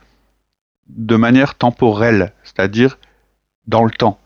de 0.96 1.16
manière 1.16 1.54
temporelle, 1.54 2.32
c'est-à-dire 2.44 2.98
dans 3.66 3.84
le 3.84 3.90
temps 3.90 4.20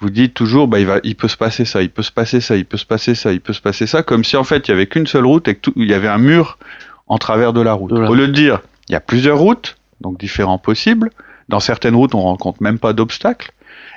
vous 0.00 0.10
dites 0.10 0.34
toujours, 0.34 0.68
bah, 0.68 0.78
il, 0.78 0.86
va, 0.86 1.00
il 1.02 1.16
peut 1.16 1.28
se 1.28 1.36
passer 1.36 1.64
ça, 1.64 1.82
il 1.82 1.90
peut 1.90 2.02
se 2.02 2.12
passer 2.12 2.40
ça, 2.40 2.56
il 2.56 2.64
peut 2.64 2.76
se 2.76 2.86
passer 2.86 3.14
ça, 3.14 3.32
il 3.32 3.40
peut 3.40 3.52
se 3.52 3.60
passer 3.60 3.86
ça, 3.86 4.02
comme 4.02 4.24
si 4.24 4.36
en 4.36 4.44
fait 4.44 4.68
il 4.68 4.70
y 4.70 4.74
avait 4.74 4.86
qu'une 4.86 5.06
seule 5.06 5.26
route 5.26 5.48
et 5.48 5.56
qu'il 5.56 5.88
y 5.88 5.94
avait 5.94 6.08
un 6.08 6.18
mur 6.18 6.58
en 7.06 7.18
travers 7.18 7.52
de 7.52 7.60
la 7.60 7.72
route. 7.72 7.92
Au 7.92 8.14
lieu 8.14 8.28
de 8.28 8.32
dire, 8.32 8.60
il 8.88 8.92
y 8.92 8.96
a 8.96 9.00
plusieurs 9.00 9.38
routes, 9.38 9.76
donc 10.00 10.18
différents 10.18 10.58
possibles. 10.58 11.10
Dans 11.48 11.60
certaines 11.60 11.96
routes, 11.96 12.14
on 12.14 12.22
rencontre 12.22 12.62
même 12.62 12.78
pas 12.78 12.92
d'obstacles. 12.92 13.52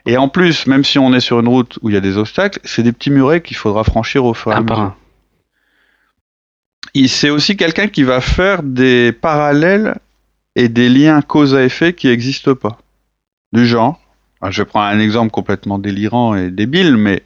Et 0.06 0.18
en 0.18 0.30
plus, 0.30 0.66
même 0.66 0.84
si 0.84 0.98
on 0.98 1.14
est 1.14 1.20
sur 1.20 1.40
une 1.40 1.48
route 1.48 1.78
où 1.82 1.90
il 1.90 1.94
y 1.94 1.98
a 1.98 2.02
des 2.02 2.18
obstacles, 2.18 2.60
c'est 2.64 2.82
des 2.82 2.94
petits 2.94 3.12
murets 3.12 3.42
qu'il 3.42 3.58
faudra 3.58 3.84
franchir 3.84 4.26
au 4.26 4.34
fur 4.34 4.52
et 4.52 4.56
à 4.56 4.62
mesure. 4.62 4.96
C'est 7.08 7.30
aussi 7.30 7.58
quelqu'un 7.58 7.88
qui 7.88 8.04
va 8.04 8.22
faire 8.22 8.64
des 8.64 9.12
parallèles 9.12 9.98
et 10.56 10.70
des 10.70 10.90
liens 10.90 11.22
cause 11.22 11.56
à 11.56 11.64
effet 11.64 11.94
qui 11.94 12.08
n'existent 12.08 12.56
pas. 12.56 12.78
Du 13.54 13.66
genre, 13.66 14.00
je 14.50 14.64
prends 14.64 14.82
un 14.82 15.00
exemple 15.00 15.32
complètement 15.32 15.78
délirant 15.78 16.36
et 16.36 16.50
débile, 16.50 16.98
mais 16.98 17.24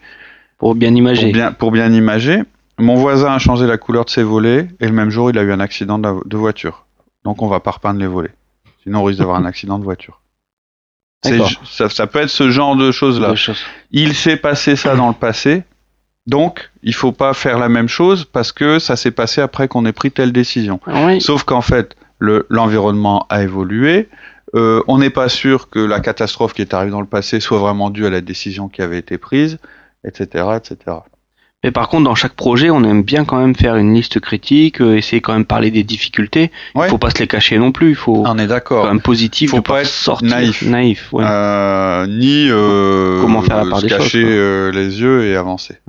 pour 0.58 0.76
bien 0.76 0.94
imager. 0.94 1.32
Pour 1.60 1.72
bien, 1.72 1.92
imager, 1.92 2.42
mon 2.78 2.96
voisin 2.96 3.34
a 3.34 3.40
changé 3.40 3.68
la 3.68 3.78
couleur 3.78 4.06
de 4.06 4.10
ses 4.10 4.24
volets 4.24 4.68
et 4.80 4.86
le 4.88 4.94
même 4.94 5.10
jour 5.10 5.30
il 5.30 5.38
a 5.38 5.44
eu 5.44 5.52
un 5.52 5.60
accident 5.60 6.00
de, 6.00 6.38
voiture. 6.38 6.86
Donc 7.24 7.42
on 7.42 7.48
va 7.48 7.60
pas 7.60 7.72
repeindre 7.72 8.00
les 8.00 8.08
volets. 8.08 8.34
Sinon 8.84 9.02
on 9.02 9.04
risque 9.04 9.20
d'avoir 9.20 9.38
un 9.38 9.46
accident 9.46 9.80
de 9.80 9.84
voiture. 9.84 10.22
Ça, 11.24 11.90
ça, 11.90 12.06
peut 12.06 12.20
être 12.20 12.30
ce 12.30 12.52
genre 12.52 12.76
de 12.76 12.92
choses-là. 12.92 13.34
Il 13.90 14.14
s'est 14.14 14.38
passé 14.38 14.76
ça 14.76 14.96
dans 14.96 15.08
le 15.08 15.16
passé, 15.16 15.64
donc 16.28 16.70
il 16.84 16.94
faut 16.94 17.12
pas 17.12 17.34
faire 17.34 17.58
la 17.58 17.68
même 17.68 17.88
chose 17.88 18.26
parce 18.26 18.52
que 18.52 18.78
ça 18.78 18.96
s'est 18.96 19.12
passé 19.12 19.42
après 19.42 19.68
qu'on 19.68 19.86
ait 19.88 19.92
pris 19.92 20.12
telle 20.12 20.32
décision. 20.32 20.80
Sauf 21.20 21.44
qu'en 21.44 21.62
fait, 21.62 21.96
l'environnement 22.20 23.26
a 23.30 23.44
évolué, 23.44 24.10
euh, 24.56 24.82
on 24.88 24.98
n'est 24.98 25.10
pas 25.10 25.30
sûr 25.30 25.70
que 25.70 25.80
la 25.80 26.00
catastrophe 26.00 26.54
qui 26.54 26.62
est 26.62 26.74
arrivée 26.74 26.92
dans 26.92 27.02
le 27.02 27.08
passé 27.08 27.40
soit 27.40 27.58
vraiment 27.58 27.90
due 27.90 28.06
à 28.06 28.10
la 28.10 28.22
décision 28.22 28.70
qui 28.70 28.82
avait 28.82 29.00
été 29.00 29.18
prise, 29.18 29.58
etc., 30.06 30.46
etc. 30.56 30.98
Mais 31.64 31.72
par 31.72 31.90
contre, 31.90 32.04
dans 32.04 32.16
chaque 32.16 32.36
projet, 32.36 32.70
on 32.70 32.84
aime 32.84 33.02
bien 33.02 33.26
quand 33.26 33.40
même 33.40 33.56
faire 33.56 33.76
une 33.76 33.94
liste 33.94 34.20
critique, 34.20 34.82
euh, 34.82 34.98
essayer 34.98 35.20
quand 35.20 35.34
même 35.34 35.42
de 35.42 35.48
parler 35.48 35.72
des 35.72 35.84
difficultés. 35.84 36.52
Il 36.76 36.82
ne 36.82 36.88
faut 36.88 37.00
pas 37.00 37.10
se 37.10 37.18
les 37.18 37.28
cacher 37.28 37.58
non 37.58 37.72
plus. 37.72 37.90
Il 37.90 37.96
faut. 37.96 38.24
On 38.26 38.38
est 38.38 38.46
d'accord. 38.46 38.84
Quand 38.84 38.94
même 38.94 39.02
positif. 39.02 39.50
Faut 39.50 39.62
pas 39.62 39.82
être 39.82 39.88
sortir, 39.88 40.30
naïf. 40.30 40.62
Naïf. 40.62 41.12
Ouais. 41.12 41.24
Euh, 41.28 42.06
ni 42.06 42.48
comment 43.20 43.42
faire 43.42 43.64
la 43.64 43.70
part 43.70 43.82
des 43.82 43.90
cacher 43.90 44.72
les 44.72 45.02
yeux 45.02 45.26
et 45.26 45.36
avancer. 45.36 45.80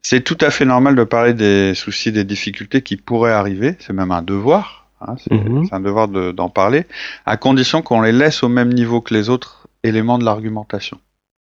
C'est 0.00 0.22
tout 0.22 0.38
à 0.40 0.50
fait 0.50 0.64
normal 0.64 0.96
de 0.96 1.04
parler 1.04 1.34
des 1.34 1.74
soucis, 1.74 2.10
des 2.10 2.24
difficultés 2.24 2.80
qui 2.80 2.96
pourraient 2.96 3.32
arriver. 3.32 3.76
C'est 3.78 3.92
même 3.92 4.10
un 4.10 4.22
devoir. 4.22 4.81
Hein, 5.06 5.16
mhm. 5.30 5.66
c'est 5.66 5.74
un 5.74 5.80
devoir 5.80 6.08
d'en 6.08 6.48
parler, 6.48 6.86
à 7.26 7.36
condition 7.36 7.82
qu'on 7.82 8.02
les 8.02 8.12
laisse 8.12 8.42
au 8.42 8.48
même 8.48 8.72
niveau 8.72 9.00
que 9.00 9.14
les 9.14 9.28
autres 9.28 9.66
éléments 9.82 10.18
de 10.18 10.24
l'argumentation. 10.24 10.98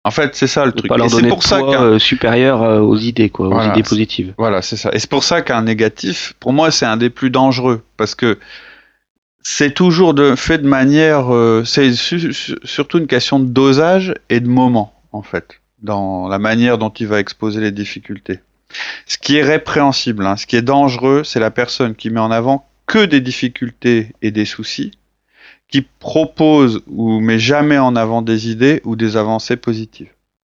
En 0.05 0.11
fait, 0.11 0.35
c'est 0.35 0.49
ça 0.49 0.65
le 0.65 0.73
truc. 0.73 0.89
Pas 0.89 0.97
leur 0.97 1.09
donner 1.09 1.29
pour 1.29 1.45
ça 1.45 1.61
euh, 1.61 1.99
supérieur 1.99 2.63
euh, 2.63 2.81
aux 2.81 2.97
idées, 2.97 3.31
quoi, 3.31 3.49
aux 3.49 3.63
idées 3.63 3.85
positives. 3.85 4.35
Voilà, 4.37 4.61
c'est 4.61 4.77
ça. 4.77 4.91
Et 4.93 4.99
c'est 4.99 5.11
pour 5.11 5.23
ça 5.23 5.43
qu'un 5.43 5.63
négatif, 5.63 6.35
pour 6.41 6.53
moi, 6.53 6.73
c'est 6.73 6.87
un 6.87 6.97
des 6.97 7.11
plus 7.11 7.31
dangereux, 7.31 7.83
parce 7.97 8.17
que 8.17 8.39
c'est 9.43 9.75
toujours 9.75 10.15
de, 10.15 10.35
fait 10.35 10.59
de 10.59 10.67
manière, 10.67 11.33
euh, 11.33 11.63
c'est 11.65 11.93
surtout 12.65 12.99
une 12.99 13.07
question 13.07 13.39
de 13.39 13.47
dosage 13.47 14.15
et 14.29 14.41
de 14.41 14.49
moment, 14.49 14.93
en 15.13 15.23
fait, 15.23 15.61
dans 15.83 16.27
la 16.27 16.41
manière 16.41 16.79
dont 16.79 16.91
il 16.91 17.07
va 17.07 17.21
exposer 17.21 17.61
les 17.61 17.73
difficultés. 17.73 18.41
Ce 19.07 19.19
qui 19.19 19.37
est 19.37 19.43
répréhensible, 19.43 20.27
hein, 20.27 20.37
ce 20.37 20.47
qui 20.47 20.57
est 20.57 20.63
dangereux, 20.63 21.23
c'est 21.25 21.41
la 21.41 21.51
personne 21.51 21.95
qui 21.95 22.11
met 22.11 22.21
en 22.21 22.31
avant 22.31 22.67
que 22.93 23.07
des 23.07 23.23
difficultés 23.23 24.09
et 24.21 24.31
des 24.31 24.45
soucis, 24.45 24.91
qui 25.67 25.81
propose 25.81 26.83
ou 26.87 27.21
met 27.21 27.39
jamais 27.39 27.79
en 27.79 27.97
avant 27.97 28.21
des 28.21 28.51
idées 28.51 28.83
ou 28.85 28.97
des 28.97 29.17
avancées 29.17 29.57
positives. 29.57 30.11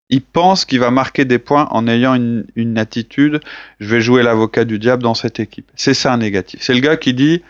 Il 0.10 0.22
pense 0.22 0.66
qu'il 0.66 0.82
va 0.82 0.92
marquer 0.92 1.24
des 1.24 1.40
points 1.40 1.70
en 1.72 1.88
ayant 1.88 2.14
une, 2.14 2.78
attitude, 2.78 3.40
je 3.80 3.88
vais 3.88 4.02
jouer 4.02 4.22
l'avocat 4.22 4.66
du 4.66 4.80
diable 4.80 5.02
dans 5.02 5.14
cette 5.14 5.40
équipe. 5.40 5.72
C'est 5.76 5.94
ça 5.94 6.12
un 6.12 6.18
négatif. 6.18 6.60
C'est 6.62 6.74
le 6.74 6.82
gars 6.82 6.98
qui 6.98 7.14
dit, 7.14 7.42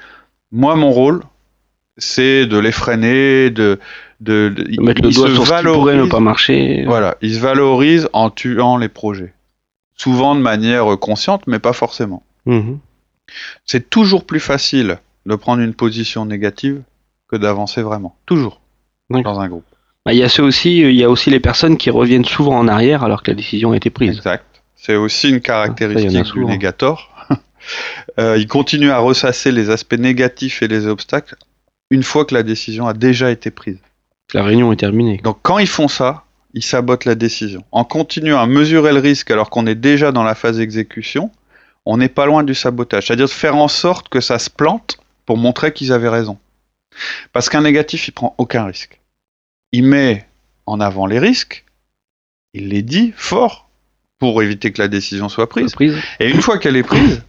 moi 0.51 0.75
mon 0.75 0.91
rôle, 0.91 1.23
c'est 1.97 2.45
de 2.45 2.59
les 2.59 2.71
freiner, 2.71 3.49
de, 3.49 3.79
de, 4.19 4.53
de 4.55 4.81
mettre 4.83 5.01
le 5.01 5.09
doigt 5.09 5.33
sur 5.33 5.47
ce 5.47 5.55
qui 5.55 5.63
pourrait 5.63 5.97
ne 5.97 6.05
pas 6.05 6.19
marcher. 6.19 6.83
Voilà, 6.85 7.17
il 7.23 7.33
se 7.33 7.39
valorise 7.39 8.07
en 8.13 8.29
tuant 8.29 8.77
les 8.77 8.89
projets. 8.89 9.33
Souvent 9.97 10.35
de 10.35 10.41
manière 10.41 10.85
consciente, 10.99 11.47
mais 11.47 11.57
pas 11.57 11.73
forcément. 11.73 12.21
Mhm. 12.45 12.77
C'est 13.65 13.89
toujours 13.89 14.25
plus 14.25 14.39
facile 14.39 14.99
de 15.25 15.35
prendre 15.35 15.61
une 15.61 15.73
position 15.73 16.25
négative 16.25 16.81
que 17.27 17.35
d'avancer 17.35 17.81
vraiment. 17.81 18.15
Toujours. 18.25 18.61
Dans 19.09 19.39
un 19.39 19.47
groupe. 19.47 19.65
Bah, 20.05 20.13
il 20.13 20.19
y 20.19 20.23
a 20.23 20.29
ceux 20.29 20.43
aussi, 20.43 20.79
il 20.79 20.95
y 20.95 21.03
a 21.03 21.09
aussi 21.09 21.29
les 21.29 21.39
personnes 21.39 21.77
qui 21.77 21.89
reviennent 21.89 22.25
souvent 22.25 22.57
en 22.57 22.67
arrière 22.67 23.03
alors 23.03 23.23
que 23.23 23.31
la 23.31 23.35
décision 23.35 23.71
a 23.71 23.77
été 23.77 23.89
prise. 23.89 24.17
Exact. 24.17 24.45
C'est 24.75 24.95
aussi 24.95 25.29
une 25.29 25.41
caractéristique 25.41 26.33
du 26.33 26.45
négator. 26.45 27.27
euh, 28.19 28.37
il 28.37 28.47
continue 28.47 28.91
à 28.91 28.99
ressasser 28.99 29.51
les 29.51 29.69
aspects 29.69 29.97
négatifs 29.97 30.61
et 30.61 30.67
les 30.67 30.85
obstacles 30.85 31.35
une 31.89 32.03
fois 32.03 32.25
que 32.25 32.33
la 32.33 32.43
décision 32.43 32.87
a 32.87 32.93
déjà 32.93 33.31
été 33.31 33.51
prise. 33.51 33.79
La 34.33 34.43
réunion 34.43 34.71
est 34.71 34.77
terminée. 34.77 35.19
Donc 35.23 35.39
quand 35.41 35.59
ils 35.59 35.67
font 35.67 35.87
ça, 35.87 36.23
ils 36.53 36.63
sabotent 36.63 37.05
la 37.05 37.15
décision. 37.15 37.63
En 37.71 37.83
continuant 37.83 38.39
à 38.39 38.47
mesurer 38.47 38.93
le 38.93 38.99
risque 38.99 39.31
alors 39.31 39.49
qu'on 39.49 39.67
est 39.67 39.75
déjà 39.75 40.11
dans 40.11 40.23
la 40.23 40.35
phase 40.35 40.57
d'exécution, 40.57 41.31
on 41.85 41.97
n'est 41.97 42.09
pas 42.09 42.25
loin 42.25 42.43
du 42.43 42.55
sabotage. 42.55 43.07
C'est-à-dire 43.07 43.27
de 43.27 43.31
faire 43.31 43.55
en 43.55 43.67
sorte 43.67 44.09
que 44.09 44.21
ça 44.21 44.39
se 44.39 44.49
plante 44.49 44.97
pour 45.25 45.37
montrer 45.37 45.73
qu'ils 45.73 45.91
avaient 45.91 46.09
raison. 46.09 46.37
Parce 47.33 47.49
qu'un 47.49 47.61
négatif, 47.61 48.07
il 48.07 48.11
prend 48.11 48.35
aucun 48.37 48.65
risque. 48.65 48.99
Il 49.71 49.83
met 49.83 50.25
en 50.65 50.79
avant 50.79 51.05
les 51.05 51.19
risques, 51.19 51.65
il 52.53 52.69
les 52.69 52.81
dit 52.81 53.13
fort 53.15 53.67
pour 54.17 54.41
éviter 54.41 54.71
que 54.71 54.81
la 54.81 54.87
décision 54.87 55.29
soit 55.29 55.49
prise. 55.49 55.75
Et 56.19 56.29
une 56.29 56.41
fois 56.41 56.57
qu'elle 56.57 56.77
est 56.77 56.83
prise, 56.83 57.21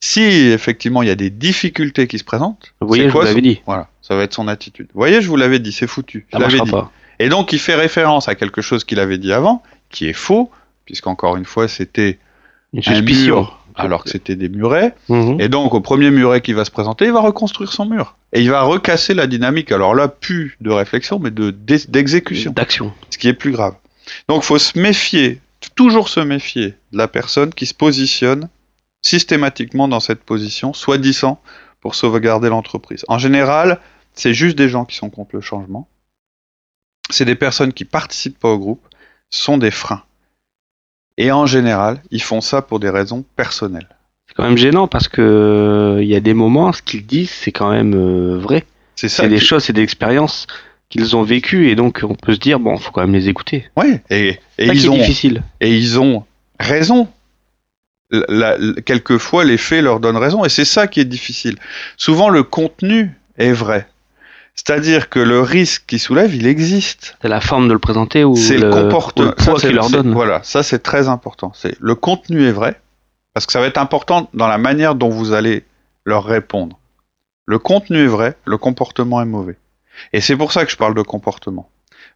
si 0.00 0.22
effectivement 0.22 1.02
il 1.02 1.08
y 1.08 1.12
a 1.12 1.14
des 1.14 1.30
difficultés 1.30 2.08
qui 2.08 2.18
se 2.18 2.24
présentent, 2.24 2.74
vous 2.80 2.88
voyez, 2.88 3.08
je 3.08 3.16
vous 3.16 3.40
dit. 3.40 3.62
Voilà, 3.66 3.88
ça 4.02 4.16
va 4.16 4.24
être 4.24 4.34
son 4.34 4.48
attitude. 4.48 4.88
Vous 4.92 4.98
voyez, 4.98 5.22
je 5.22 5.28
vous 5.28 5.36
l'avais 5.36 5.60
dit, 5.60 5.72
c'est 5.72 5.86
foutu. 5.86 6.26
Ça 6.32 6.48
je 6.48 6.58
dit. 6.58 6.70
Pas. 6.70 6.90
Et 7.18 7.28
donc 7.28 7.52
il 7.52 7.58
fait 7.58 7.76
référence 7.76 8.28
à 8.28 8.34
quelque 8.34 8.62
chose 8.62 8.84
qu'il 8.84 8.98
avait 8.98 9.18
dit 9.18 9.32
avant, 9.32 9.62
qui 9.90 10.06
est 10.06 10.14
faux, 10.14 10.50
puisqu'encore 10.84 11.36
une 11.36 11.44
fois 11.44 11.68
c'était 11.68 12.18
une 12.72 12.82
suspicion. 12.82 13.48
Alors 13.80 14.04
que 14.04 14.10
c'était 14.10 14.36
des 14.36 14.48
murets. 14.48 14.94
Mhm. 15.08 15.40
Et 15.40 15.48
donc 15.48 15.74
au 15.74 15.80
premier 15.80 16.10
muret 16.10 16.40
qui 16.40 16.52
va 16.52 16.64
se 16.64 16.70
présenter, 16.70 17.06
il 17.06 17.12
va 17.12 17.20
reconstruire 17.20 17.72
son 17.72 17.86
mur. 17.86 18.16
Et 18.32 18.40
il 18.40 18.50
va 18.50 18.62
recasser 18.62 19.14
la 19.14 19.26
dynamique. 19.26 19.72
Alors 19.72 19.94
là, 19.94 20.08
plus 20.08 20.56
de 20.60 20.70
réflexion, 20.70 21.18
mais 21.18 21.30
de 21.30 21.50
d'exécution. 21.50 22.52
D'action. 22.52 22.92
Ce 23.10 23.18
qui 23.18 23.28
est 23.28 23.34
plus 23.34 23.52
grave. 23.52 23.74
Donc 24.28 24.42
faut 24.42 24.58
se 24.58 24.78
méfier, 24.78 25.40
toujours 25.74 26.08
se 26.08 26.20
méfier 26.20 26.74
de 26.92 26.98
la 26.98 27.08
personne 27.08 27.52
qui 27.52 27.66
se 27.66 27.74
positionne 27.74 28.48
systématiquement 29.02 29.88
dans 29.88 30.00
cette 30.00 30.22
position, 30.22 30.72
soi-disant 30.72 31.40
pour 31.80 31.94
sauvegarder 31.94 32.48
l'entreprise. 32.48 33.04
En 33.08 33.18
général, 33.18 33.80
c'est 34.12 34.34
juste 34.34 34.56
des 34.56 34.68
gens 34.68 34.84
qui 34.84 34.96
sont 34.96 35.10
contre 35.10 35.34
le 35.34 35.40
changement. 35.40 35.88
C'est 37.10 37.24
des 37.24 37.34
personnes 37.34 37.72
qui 37.72 37.84
participent 37.84 38.38
pas 38.38 38.50
au 38.50 38.58
groupe, 38.58 38.86
sont 39.30 39.58
des 39.58 39.70
freins. 39.70 40.02
Et 41.20 41.30
en 41.32 41.44
général, 41.44 42.00
ils 42.10 42.22
font 42.22 42.40
ça 42.40 42.62
pour 42.62 42.80
des 42.80 42.88
raisons 42.88 43.26
personnelles. 43.36 43.88
C'est 44.26 44.34
quand 44.34 44.44
même 44.44 44.56
gênant 44.56 44.88
parce 44.88 45.06
que 45.06 45.98
il 46.00 46.02
euh, 46.02 46.04
y 46.04 46.16
a 46.16 46.20
des 46.20 46.32
moments, 46.32 46.72
ce 46.72 46.80
qu'ils 46.80 47.04
disent, 47.04 47.28
c'est 47.28 47.52
quand 47.52 47.70
même 47.70 47.92
euh, 47.92 48.38
vrai. 48.38 48.64
C'est 48.96 49.10
ça. 49.10 49.24
C'est 49.24 49.28
des 49.28 49.38
choses, 49.38 49.64
c'est 49.64 49.74
des 49.74 49.82
expériences 49.82 50.46
qu'ils 50.88 51.16
ont 51.16 51.22
vécues 51.22 51.68
et 51.68 51.74
donc 51.76 52.00
on 52.08 52.14
peut 52.14 52.32
se 52.32 52.38
dire 52.38 52.58
bon, 52.58 52.78
faut 52.78 52.90
quand 52.90 53.02
même 53.02 53.12
les 53.12 53.28
écouter. 53.28 53.68
Oui, 53.76 53.98
et, 54.08 54.38
et 54.56 54.68
ils 54.68 54.88
ont 54.88 54.96
difficile. 54.96 55.42
Et 55.60 55.76
ils 55.76 56.00
ont 56.00 56.24
raison 56.58 57.06
quelquefois 58.86 59.44
les 59.44 59.58
faits 59.58 59.84
leur 59.84 60.00
donnent 60.00 60.16
raison 60.16 60.44
et 60.46 60.48
c'est 60.48 60.64
ça 60.64 60.86
qui 60.86 61.00
est 61.00 61.04
difficile. 61.04 61.58
Souvent 61.98 62.30
le 62.30 62.44
contenu 62.44 63.12
est 63.36 63.52
vrai. 63.52 63.86
C'est-à-dire 64.66 65.08
que 65.08 65.20
le 65.20 65.40
risque 65.40 65.84
qui 65.86 65.98
soulève, 65.98 66.34
il 66.34 66.46
existe. 66.46 67.16
C'est 67.22 67.28
la 67.28 67.40
forme 67.40 67.66
de 67.66 67.72
le 67.72 67.78
présenter 67.78 68.24
ou 68.24 68.36
c'est 68.36 68.58
le, 68.58 68.70
comportement 68.70 69.54
qu'il 69.54 69.74
leur 69.74 69.88
donne. 69.88 70.12
Voilà, 70.12 70.42
ça 70.42 70.62
c'est 70.62 70.80
très 70.80 71.08
important. 71.08 71.50
C'est 71.54 71.74
le 71.80 71.94
contenu 71.94 72.44
est 72.44 72.52
vrai 72.52 72.78
parce 73.32 73.46
que 73.46 73.52
ça 73.52 73.60
va 73.60 73.66
être 73.68 73.78
important 73.78 74.28
dans 74.34 74.48
la 74.48 74.58
manière 74.58 74.94
dont 74.94 75.08
vous 75.08 75.32
allez 75.32 75.64
leur 76.04 76.24
répondre. 76.24 76.78
Le 77.46 77.58
contenu 77.58 78.04
est 78.04 78.06
vrai, 78.06 78.36
le 78.44 78.58
comportement 78.58 79.22
est 79.22 79.26
mauvais. 79.26 79.56
Et 80.12 80.20
c'est 80.20 80.36
pour 80.36 80.52
ça 80.52 80.66
que 80.66 80.70
je 80.70 80.76
parle 80.76 80.94
de 80.94 81.02
comportement. 81.02 81.70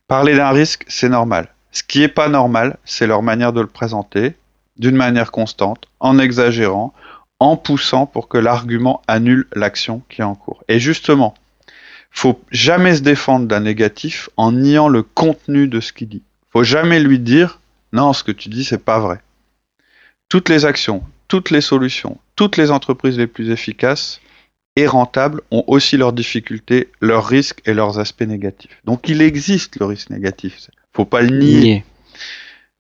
Parler 0.07 0.37
d'un 0.37 0.51
risque, 0.51 0.85
c'est 0.87 1.09
normal. 1.09 1.49
Ce 1.73 1.83
qui 1.83 2.03
est 2.03 2.09
pas 2.09 2.29
normal, 2.29 2.77
c'est 2.85 3.07
leur 3.07 3.23
manière 3.23 3.55
de 3.55 3.63
le 3.63 3.69
présenter, 3.69 4.35
d'une 4.77 4.97
manière 4.97 5.33
constante, 5.33 5.87
en 5.99 6.19
exagérant, 6.19 6.93
en 7.41 7.57
poussant 7.57 8.05
pour 8.05 8.29
que 8.29 8.37
l'argument 8.37 9.01
annule 9.09 9.47
l'action 9.55 10.03
qui 10.11 10.21
est 10.21 10.25
en 10.25 10.35
cours. 10.35 10.63
Et 10.69 10.79
justement, 10.79 11.35
faut 12.15 12.41
jamais 12.53 12.95
se 12.95 13.03
défendre 13.03 13.47
d'un 13.47 13.61
négatif 13.61 14.31
en 14.37 14.53
niant 14.53 14.89
le 14.89 15.03
contenu 15.03 15.69
de 15.69 15.81
ce 15.81 15.93
qu'il 15.93 16.09
dit. 16.09 16.23
Faut 16.51 16.63
jamais 16.63 17.01
lui 17.01 17.19
dire 17.19 17.61
non, 17.93 18.13
ce 18.13 18.25
que 18.25 18.33
tu 18.33 18.49
dis 18.49 18.65
c'est 18.65 18.83
pas 18.83 19.01
vrai. 19.01 19.21
Toutes 20.29 20.49
les 20.49 20.65
actions, 20.65 21.03
toutes 21.29 21.51
les 21.51 21.61
solutions, 21.61 22.19
toutes 22.37 22.57
les 22.57 22.71
entreprises 22.71 23.19
les 23.19 23.27
plus 23.27 23.51
efficaces 23.51 24.21
et 24.77 24.87
rentables 24.87 25.43
ont 25.51 25.65
aussi 25.67 25.97
leurs 25.97 26.13
difficultés, 26.13 26.89
leurs 27.01 27.27
risques 27.27 27.61
et 27.67 27.75
leurs 27.75 27.99
aspects 27.99 28.23
négatifs. 28.23 28.81
Donc 28.85 29.09
il 29.09 29.21
existe 29.21 29.79
le 29.79 29.87
risque 29.87 30.11
négatif. 30.11 30.71
Faut 30.93 31.05
pas 31.05 31.21
le 31.21 31.37
nier. 31.37 31.85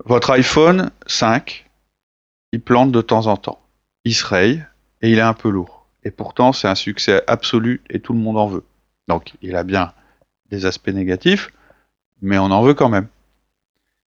Votre 0.04 0.30
iPhone 0.30 0.90
5, 1.06 1.66
il 2.52 2.60
plante 2.60 2.92
de 2.92 3.00
temps 3.00 3.26
en 3.26 3.36
temps. 3.36 3.60
Il 4.04 4.14
se 4.14 4.24
raye 4.24 4.64
et 5.02 5.10
il 5.10 5.18
est 5.18 5.22
un 5.22 5.34
peu 5.34 5.50
lourd. 5.50 5.86
Et 6.04 6.10
pourtant, 6.10 6.52
c'est 6.52 6.68
un 6.68 6.74
succès 6.74 7.22
absolu 7.26 7.82
et 7.90 8.00
tout 8.00 8.12
le 8.12 8.18
monde 8.18 8.38
en 8.38 8.46
veut. 8.46 8.64
Donc, 9.08 9.34
il 9.42 9.56
a 9.56 9.64
bien 9.64 9.92
des 10.50 10.66
aspects 10.66 10.88
négatifs, 10.88 11.50
mais 12.22 12.38
on 12.38 12.44
en 12.44 12.62
veut 12.62 12.74
quand 12.74 12.88
même. 12.88 13.08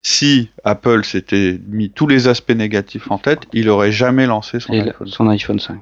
Si 0.03 0.51
Apple 0.65 1.05
s'était 1.05 1.61
mis 1.69 1.91
tous 1.91 2.07
les 2.07 2.27
aspects 2.27 2.51
négatifs 2.51 3.11
en 3.11 3.19
tête, 3.19 3.43
il 3.53 3.69
aurait 3.69 3.93
jamais 3.93 4.27
lancé 4.27 4.59
son, 4.59 4.73
iPhone. 4.73 5.07
son 5.07 5.29
iPhone 5.29 5.61
5. 5.61 5.81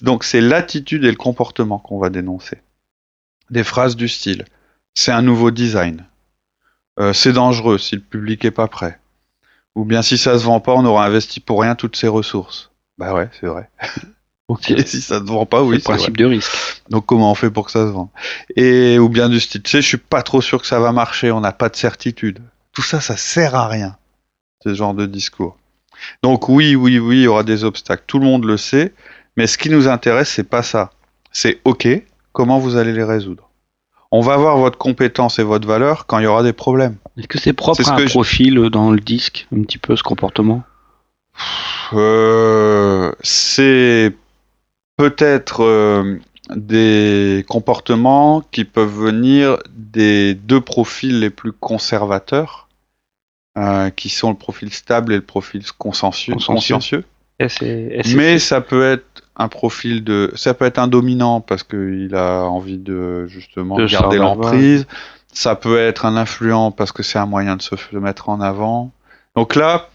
Donc, 0.00 0.24
c'est 0.24 0.40
l'attitude 0.40 1.04
et 1.04 1.10
le 1.10 1.16
comportement 1.16 1.78
qu'on 1.78 1.98
va 1.98 2.08
dénoncer. 2.08 2.58
Des 3.50 3.64
phrases 3.64 3.96
du 3.96 4.08
style 4.08 4.44
c'est 4.98 5.12
un 5.12 5.22
nouveau 5.22 5.52
design. 5.52 6.04
Euh, 6.98 7.12
c'est 7.12 7.32
dangereux 7.32 7.78
si 7.78 7.94
le 7.94 8.00
public 8.00 8.44
est 8.44 8.50
pas 8.50 8.66
prêt. 8.66 8.98
Ou 9.76 9.84
bien 9.84 10.02
si 10.02 10.18
ça 10.18 10.36
se 10.36 10.44
vend 10.44 10.58
pas, 10.58 10.74
on 10.74 10.84
aura 10.84 11.06
investi 11.06 11.38
pour 11.38 11.60
rien 11.60 11.76
toutes 11.76 11.94
ces 11.94 12.08
ressources. 12.08 12.72
Bah 12.98 13.14
ouais, 13.14 13.30
c'est 13.38 13.46
vrai. 13.46 13.70
ok, 14.48 14.74
si 14.86 15.00
ça 15.00 15.18
se 15.18 15.24
vend 15.24 15.46
pas, 15.46 15.62
oui. 15.62 15.76
C'est 15.76 15.90
le 15.90 15.96
principe 15.96 16.16
de 16.16 16.24
risque. 16.24 16.52
Donc 16.90 17.06
comment 17.06 17.30
on 17.30 17.34
fait 17.34 17.50
pour 17.50 17.66
que 17.66 17.70
ça 17.70 17.86
se 17.86 17.92
vende? 17.92 18.08
Et 18.56 18.98
ou 18.98 19.08
bien 19.08 19.28
du 19.28 19.40
style, 19.40 19.62
tu 19.62 19.70
sais, 19.70 19.82
je 19.82 19.86
suis 19.86 19.98
pas 19.98 20.22
trop 20.22 20.40
sûr 20.40 20.60
que 20.60 20.66
ça 20.66 20.80
va 20.80 20.92
marcher, 20.92 21.30
on 21.30 21.40
n'a 21.40 21.52
pas 21.52 21.68
de 21.68 21.76
certitude. 21.76 22.40
Tout 22.72 22.82
ça, 22.82 23.00
ça 23.00 23.16
sert 23.16 23.54
à 23.54 23.68
rien. 23.68 23.96
Ce 24.64 24.74
genre 24.74 24.94
de 24.94 25.06
discours. 25.06 25.56
Donc 26.22 26.48
oui, 26.48 26.74
oui, 26.74 26.98
oui, 26.98 27.18
il 27.18 27.22
y 27.22 27.26
aura 27.28 27.42
des 27.44 27.64
obstacles. 27.64 28.04
Tout 28.06 28.18
le 28.18 28.24
monde 28.24 28.44
le 28.44 28.56
sait. 28.56 28.92
Mais 29.36 29.46
ce 29.46 29.56
qui 29.58 29.70
nous 29.70 29.86
intéresse, 29.86 30.30
c'est 30.30 30.48
pas 30.48 30.62
ça. 30.62 30.90
C'est 31.30 31.60
OK, 31.64 31.86
comment 32.32 32.58
vous 32.58 32.76
allez 32.76 32.92
les 32.92 33.04
résoudre? 33.04 33.48
On 34.10 34.20
va 34.20 34.36
voir 34.36 34.56
votre 34.56 34.78
compétence 34.78 35.38
et 35.38 35.42
votre 35.42 35.68
valeur 35.68 36.06
quand 36.06 36.18
il 36.18 36.24
y 36.24 36.26
aura 36.26 36.42
des 36.42 36.54
problèmes. 36.54 36.96
Est-ce 37.18 37.28
que 37.28 37.38
c'est 37.38 37.52
propre 37.52 37.88
à 37.88 37.94
un 37.94 38.06
profil 38.06 38.54
dans 38.70 38.90
le 38.90 39.00
disque, 39.00 39.46
un 39.54 39.62
petit 39.62 39.78
peu 39.78 39.96
ce 39.96 40.02
comportement? 40.02 40.62
Euh, 41.92 43.12
C'est 43.22 44.14
peut-être 44.98 45.64
euh, 45.64 46.18
des 46.54 47.46
comportements 47.48 48.42
qui 48.50 48.64
peuvent 48.64 48.94
venir 48.94 49.56
des 49.74 50.34
deux 50.34 50.60
profils 50.60 51.18
les 51.18 51.30
plus 51.30 51.52
conservateurs, 51.52 52.68
qui 53.96 54.08
sont 54.08 54.30
le 54.30 54.36
profil 54.36 54.72
stable 54.72 55.12
et 55.12 55.16
le 55.16 55.22
profil 55.22 55.64
consciencieux. 55.78 56.34
consciencieux. 56.34 57.04
Mais 58.14 58.38
ça 58.38 58.60
peut 58.60 58.84
être 58.84 59.22
un 59.36 59.48
profil 59.48 60.02
de, 60.04 60.32
ça 60.34 60.54
peut 60.54 60.64
être 60.64 60.78
un 60.78 60.88
dominant 60.88 61.40
parce 61.40 61.62
qu'il 61.62 62.14
a 62.14 62.42
envie 62.42 62.78
de 62.78 63.26
justement 63.26 63.76
garder 63.86 64.18
l'emprise. 64.18 64.86
Ça 65.32 65.54
peut 65.54 65.78
être 65.78 66.06
un 66.06 66.16
influent 66.16 66.72
parce 66.72 66.90
que 66.90 67.02
c'est 67.02 67.18
un 67.18 67.26
moyen 67.26 67.56
de 67.56 67.62
se 67.62 67.74
mettre 67.96 68.28
en 68.28 68.40
avant. 68.40 68.90
Donc 69.36 69.54
là, 69.54 69.88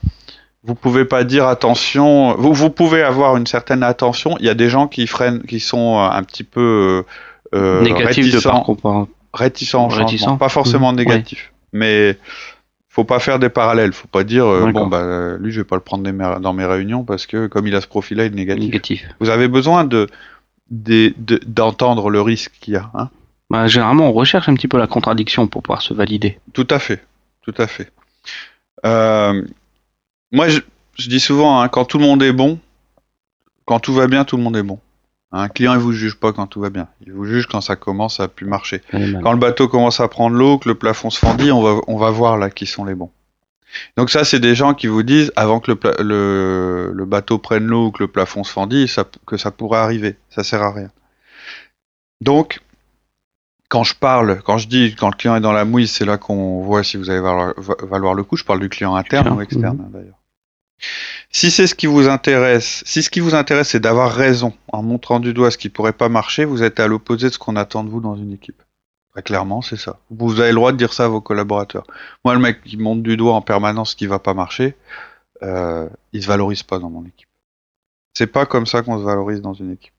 vous 0.64 0.76
pouvez 0.76 1.06
pas 1.06 1.24
dire 1.24 1.48
attention. 1.48 2.36
Vous, 2.36 2.54
vous 2.54 2.70
pouvez 2.70 3.04
avoir 3.04 3.36
une 3.36 3.48
certaine 3.48 3.84
attention. 3.84 4.38
Il 4.40 4.46
y 4.46 4.50
a 4.50 4.54
des 4.54 4.70
gens 4.70 4.88
qui 4.88 5.08
freinent, 5.08 5.44
qui 5.44 5.60
sont 5.60 5.98
euh, 5.98 6.10
un 6.10 6.24
petit 6.24 6.44
peu 6.44 7.04
euh, 7.54 7.80
réticents, 7.82 8.66
de 8.66 9.08
réticents, 9.34 9.88
réticents, 9.88 10.38
pas 10.38 10.50
forcément 10.50 10.94
négatifs, 10.94 11.52
mais 11.74 12.18
faut 12.88 13.04
pas 13.04 13.20
faire 13.20 13.40
des 13.40 13.50
parallèles. 13.50 13.94
Faut 13.94 14.08
pas 14.08 14.24
dire 14.24 14.46
euh, 14.46 14.72
bon 14.72 14.88
bah 14.88 15.36
lui 15.38 15.52
je 15.52 15.62
vais 15.62 15.66
pas 15.66 15.76
le 15.76 15.82
prendre 15.82 16.10
dans 16.40 16.54
mes 16.54 16.66
réunions 16.66 17.04
parce 17.04 17.26
que 17.26 17.48
comme 17.48 17.68
il 17.68 17.76
a 17.76 17.82
ce 17.82 17.88
profil-là 17.88 18.26
il 18.26 18.40
est 18.40 18.56
négatif. 18.56 19.06
Vous 19.20 19.30
avez 19.30 19.48
besoin 19.48 19.84
de 19.84 20.08
d'entendre 20.70 22.10
le 22.10 22.22
risque 22.22 22.54
qu'il 22.62 22.76
y 22.76 22.78
a. 22.78 22.90
Hein 22.94 23.10
bah, 23.50 23.68
généralement 23.68 24.08
on 24.10 24.14
recherche 24.14 24.48
un 24.48 24.56
petit 24.56 24.70
peu 24.70 24.78
la 24.78 24.88
contradiction 24.88 25.48
pour 25.48 25.62
pouvoir 25.62 25.82
se 25.82 25.94
valider. 25.94 26.40
Tout 26.54 26.68
à 26.70 26.80
fait, 26.80 27.04
tout 27.44 27.54
à 27.58 27.68
fait. 27.68 27.92
Euh, 28.86 29.44
moi 30.34 30.50
je, 30.50 30.60
dis 31.08 31.22
souvent 31.22 31.62
hein, 31.62 31.70
quand 31.70 31.86
tout 31.86 31.98
le 31.98 32.04
monde 32.04 32.22
est 32.22 32.34
bon, 32.34 32.60
quand 33.66 33.80
tout 33.80 33.94
va 33.94 34.08
bien 34.08 34.26
tout 34.26 34.36
le 34.36 34.44
monde 34.44 34.58
est 34.58 34.64
bon. 34.64 34.80
Un 35.36 35.48
client, 35.48 35.74
il 35.74 35.80
vous 35.80 35.94
juge 35.94 36.16
pas 36.16 36.32
quand 36.32 36.46
tout 36.46 36.62
va 36.62 36.70
bien. 36.70 36.88
Il 37.08 37.12
vous 37.12 37.26
juge 37.26 37.48
quand 37.48 37.60
ça 37.60 37.76
commence 37.76 38.20
à 38.20 38.28
plus 38.28 38.46
marcher. 38.46 38.84
Quand 38.92 39.32
le 39.32 39.40
bateau 39.40 39.68
commence 39.68 40.00
à 40.00 40.08
prendre 40.08 40.36
l'eau, 40.36 40.60
que 40.60 40.70
le 40.70 40.76
plafond 40.76 41.10
se 41.10 41.18
fendit, 41.18 41.52
on 41.52 41.64
va, 41.64 41.82
on 41.88 41.98
va 41.98 42.12
voir 42.12 42.38
là 42.38 42.52
qui 42.52 42.68
sont 42.68 42.86
les 42.86 42.94
bons. 42.94 43.10
Donc 43.98 44.12
ça, 44.12 44.24
c'est 44.24 44.40
des 44.40 44.54
gens 44.54 44.76
qui 44.76 44.86
vous 44.86 45.02
disent, 45.02 45.32
avant 45.36 45.60
que 45.60 45.72
le, 45.72 46.92
le, 46.94 47.06
bateau 47.06 47.40
prenne 47.40 47.66
l'eau 47.66 47.88
ou 47.88 47.92
que 47.92 48.04
le 48.04 48.08
plafond 48.08 48.44
se 48.44 48.52
fendit, 48.52 48.88
ça, 48.88 49.06
que 49.26 49.38
ça 49.38 49.50
pourrait 49.50 49.80
arriver. 49.80 50.18
Ça 50.30 50.44
sert 50.44 50.62
à 50.62 50.72
rien. 50.72 50.92
Donc, 52.22 52.62
quand 53.70 53.84
je 53.84 53.96
parle, 53.96 54.42
quand 54.44 54.60
je 54.60 54.68
dis 54.68 54.96
quand 54.96 55.10
le 55.10 55.16
client 55.16 55.36
est 55.36 55.42
dans 55.42 55.52
la 55.52 55.66
mouille, 55.66 55.88
c'est 55.88 56.06
là 56.06 56.18
qu'on 56.18 56.62
voit 56.62 56.84
si 56.84 56.98
vous 56.98 57.10
allez 57.10 57.22
valoir, 57.22 58.14
le 58.14 58.24
coup. 58.24 58.38
Je 58.38 58.44
parle 58.44 58.60
du 58.60 58.70
client 58.70 58.96
interne 58.96 59.30
ou 59.30 59.42
externe 59.42 59.78
mhm. 59.78 59.92
d'ailleurs. 59.92 60.20
Si 61.32 61.50
c'est 61.50 61.68
ce 61.68 61.76
qui 61.76 61.88
vous 61.88 62.10
intéresse, 62.10 62.84
si 62.86 63.02
ce 63.02 63.10
qui 63.10 63.20
vous 63.20 63.36
intéresse 63.36 63.70
c'est 63.70 63.80
d'avoir 63.80 64.12
raison 64.12 64.54
en 64.68 64.84
montrant 64.84 65.20
du 65.20 65.34
doigt 65.34 65.52
ce 65.52 65.58
qui 65.58 65.70
pourrait 65.70 65.94
pas 65.94 66.10
marcher, 66.10 66.46
vous 66.46 66.64
êtes 66.64 66.80
à 66.80 66.88
l'opposé 66.88 67.28
de 67.28 67.34
ce 67.34 67.40
qu'on 67.40 67.56
attend 67.56 67.84
de 67.84 67.90
vous 67.90 68.02
dans 68.02 68.16
une 68.16 68.34
équipe. 68.34 68.62
Très 69.14 69.22
clairement, 69.22 69.62
c'est 69.62 69.78
ça. 69.78 70.00
Vous 70.10 70.40
avez 70.40 70.50
le 70.50 70.56
droit 70.56 70.72
de 70.72 70.78
dire 70.78 70.92
ça 70.92 71.06
à 71.06 71.08
vos 71.08 71.22
collaborateurs. 71.22 71.86
Moi, 72.26 72.34
le 72.34 72.40
mec 72.40 72.64
qui 72.64 72.78
monte 72.78 73.04
du 73.04 73.16
doigt 73.16 73.36
en 73.36 73.42
permanence 73.42 73.92
ce 73.92 73.96
qui 73.96 74.08
va 74.08 74.18
pas 74.18 74.34
marcher, 74.34 74.76
euh, 75.44 75.88
il 76.14 76.24
se 76.24 76.28
valorise 76.28 76.64
pas 76.64 76.80
dans 76.80 76.90
mon 76.90 77.06
équipe. 77.06 77.30
C'est 78.16 78.28
pas 78.28 78.48
comme 78.48 78.66
ça 78.66 78.82
qu'on 78.82 78.98
se 78.98 79.04
valorise 79.04 79.42
dans 79.42 79.54
une 79.54 79.72
équipe. 79.72 79.94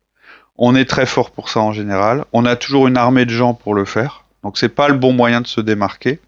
On 0.56 0.74
est 0.74 0.84
très 0.84 1.06
fort 1.06 1.30
pour 1.30 1.48
ça 1.48 1.60
en 1.60 1.72
général. 1.72 2.24
On 2.32 2.44
a 2.44 2.56
toujours 2.56 2.88
une 2.88 2.96
armée 2.96 3.24
de 3.24 3.30
gens 3.30 3.54
pour 3.54 3.74
le 3.74 3.84
faire. 3.84 4.24
Donc 4.42 4.58
c'est 4.58 4.68
pas 4.68 4.88
le 4.88 4.94
bon 4.94 5.12
moyen 5.12 5.40
de 5.40 5.46
se 5.46 5.60
démarquer. 5.60 6.20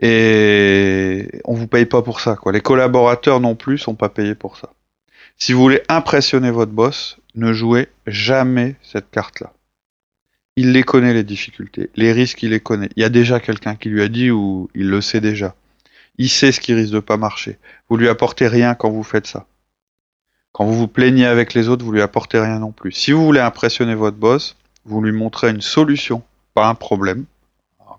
Et 0.00 1.28
on 1.44 1.54
vous 1.54 1.66
paye 1.66 1.86
pas 1.86 2.02
pour 2.02 2.20
ça, 2.20 2.36
quoi. 2.36 2.52
Les 2.52 2.60
collaborateurs 2.60 3.40
non 3.40 3.54
plus 3.54 3.78
sont 3.78 3.94
pas 3.94 4.08
payés 4.08 4.34
pour 4.34 4.56
ça. 4.56 4.70
Si 5.36 5.52
vous 5.52 5.60
voulez 5.60 5.82
impressionner 5.88 6.50
votre 6.50 6.72
boss, 6.72 7.18
ne 7.34 7.52
jouez 7.52 7.88
jamais 8.06 8.76
cette 8.82 9.10
carte-là. 9.10 9.52
Il 10.56 10.72
les 10.72 10.82
connaît 10.82 11.14
les 11.14 11.24
difficultés, 11.24 11.90
les 11.94 12.12
risques 12.12 12.42
il 12.42 12.50
les 12.50 12.60
connaît. 12.60 12.90
Il 12.96 13.02
y 13.02 13.06
a 13.06 13.08
déjà 13.08 13.40
quelqu'un 13.40 13.76
qui 13.76 13.88
lui 13.88 14.02
a 14.02 14.08
dit 14.08 14.30
ou 14.30 14.68
il 14.74 14.88
le 14.88 15.00
sait 15.00 15.20
déjà. 15.20 15.54
Il 16.18 16.28
sait 16.28 16.52
ce 16.52 16.60
qui 16.60 16.74
risque 16.74 16.92
de 16.92 17.00
pas 17.00 17.16
marcher. 17.16 17.58
Vous 17.88 17.96
lui 17.96 18.08
apportez 18.08 18.46
rien 18.46 18.74
quand 18.74 18.90
vous 18.90 19.02
faites 19.02 19.26
ça. 19.26 19.46
Quand 20.52 20.66
vous 20.66 20.76
vous 20.76 20.88
plaignez 20.88 21.26
avec 21.26 21.54
les 21.54 21.68
autres, 21.68 21.84
vous 21.84 21.92
lui 21.92 22.02
apportez 22.02 22.38
rien 22.38 22.58
non 22.58 22.72
plus. 22.72 22.92
Si 22.92 23.12
vous 23.12 23.24
voulez 23.24 23.40
impressionner 23.40 23.94
votre 23.94 24.16
boss, 24.16 24.56
vous 24.84 25.00
lui 25.00 25.12
montrez 25.12 25.50
une 25.50 25.60
solution, 25.60 26.22
pas 26.52 26.68
un 26.68 26.74
problème. 26.74 27.24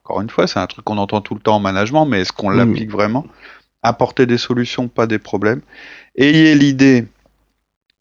Encore 0.03 0.21
une 0.21 0.29
fois, 0.29 0.47
c'est 0.47 0.59
un 0.59 0.67
truc 0.67 0.85
qu'on 0.85 0.97
entend 0.97 1.21
tout 1.21 1.35
le 1.35 1.41
temps 1.41 1.55
en 1.57 1.59
management, 1.59 2.05
mais 2.05 2.21
est-ce 2.21 2.33
qu'on 2.33 2.49
l'applique 2.49 2.89
vraiment? 2.89 3.25
Apporter 3.83 4.25
des 4.25 4.37
solutions, 4.37 4.87
pas 4.87 5.07
des 5.07 5.19
problèmes. 5.19 5.61
Ayez 6.15 6.55
l'idée 6.55 7.07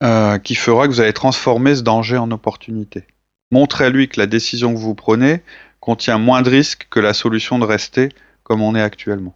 euh, 0.02 0.38
qui 0.38 0.54
fera 0.54 0.86
que 0.86 0.92
vous 0.92 1.00
allez 1.00 1.12
transformer 1.12 1.74
ce 1.74 1.82
danger 1.82 2.16
en 2.16 2.30
opportunité. 2.30 3.04
Montrez-lui 3.50 4.08
que 4.08 4.18
la 4.18 4.26
décision 4.26 4.72
que 4.72 4.78
vous 4.78 4.94
prenez 4.94 5.42
contient 5.80 6.18
moins 6.18 6.42
de 6.42 6.50
risques 6.50 6.86
que 6.90 7.00
la 7.00 7.12
solution 7.12 7.58
de 7.58 7.64
rester 7.64 8.10
comme 8.42 8.62
on 8.62 8.74
est 8.74 8.82
actuellement. 8.82 9.34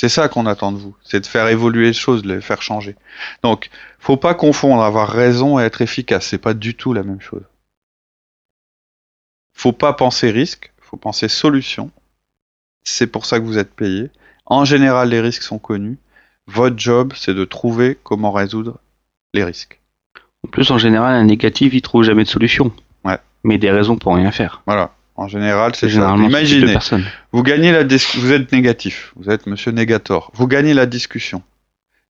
C'est 0.00 0.08
ça 0.08 0.28
qu'on 0.28 0.46
attend 0.46 0.72
de 0.72 0.78
vous, 0.78 0.96
c'est 1.04 1.20
de 1.20 1.26
faire 1.26 1.46
évoluer 1.48 1.88
les 1.88 1.92
choses, 1.92 2.22
de 2.22 2.34
les 2.34 2.40
faire 2.40 2.62
changer. 2.62 2.96
Donc, 3.42 3.68
faut 3.98 4.16
pas 4.16 4.34
confondre 4.34 4.82
avoir 4.82 5.10
raison 5.10 5.60
et 5.60 5.62
être 5.64 5.82
efficace, 5.82 6.26
c'est 6.26 6.38
pas 6.38 6.54
du 6.54 6.74
tout 6.74 6.94
la 6.94 7.02
même 7.02 7.20
chose. 7.20 7.44
Faut 9.52 9.72
pas 9.72 9.92
penser 9.92 10.30
risque, 10.30 10.72
faut 10.80 10.96
penser 10.96 11.28
solution. 11.28 11.90
C'est 12.82 13.06
pour 13.06 13.26
ça 13.26 13.38
que 13.38 13.44
vous 13.44 13.58
êtes 13.58 13.74
payé. 13.74 14.10
En 14.46 14.64
général, 14.64 15.10
les 15.10 15.20
risques 15.20 15.42
sont 15.42 15.58
connus. 15.58 15.98
Votre 16.46 16.78
job, 16.78 17.12
c'est 17.16 17.34
de 17.34 17.44
trouver 17.44 17.96
comment 18.02 18.32
résoudre 18.32 18.78
les 19.34 19.44
risques. 19.44 19.80
En 20.44 20.48
plus, 20.48 20.70
en 20.70 20.78
général, 20.78 21.14
un 21.14 21.24
négatif, 21.24 21.72
il 21.74 21.82
trouve 21.82 22.02
jamais 22.02 22.24
de 22.24 22.28
solution. 22.28 22.72
Ouais. 23.04 23.18
Mais 23.44 23.58
des 23.58 23.70
raisons 23.70 23.96
pour 23.96 24.14
rien 24.14 24.32
faire. 24.32 24.62
Voilà. 24.66 24.92
En 25.20 25.28
général, 25.28 25.74
c'est 25.76 25.90
ça. 25.90 26.16
Imaginez, 26.16 26.78
vous 27.32 27.42
gagnez 27.42 27.72
la 27.72 27.84
vous 27.84 28.32
êtes 28.32 28.52
négatif, 28.52 29.12
vous 29.16 29.28
êtes 29.28 29.46
Monsieur 29.46 29.70
Négator, 29.70 30.30
vous 30.32 30.46
gagnez 30.46 30.72
la 30.72 30.86
discussion. 30.86 31.42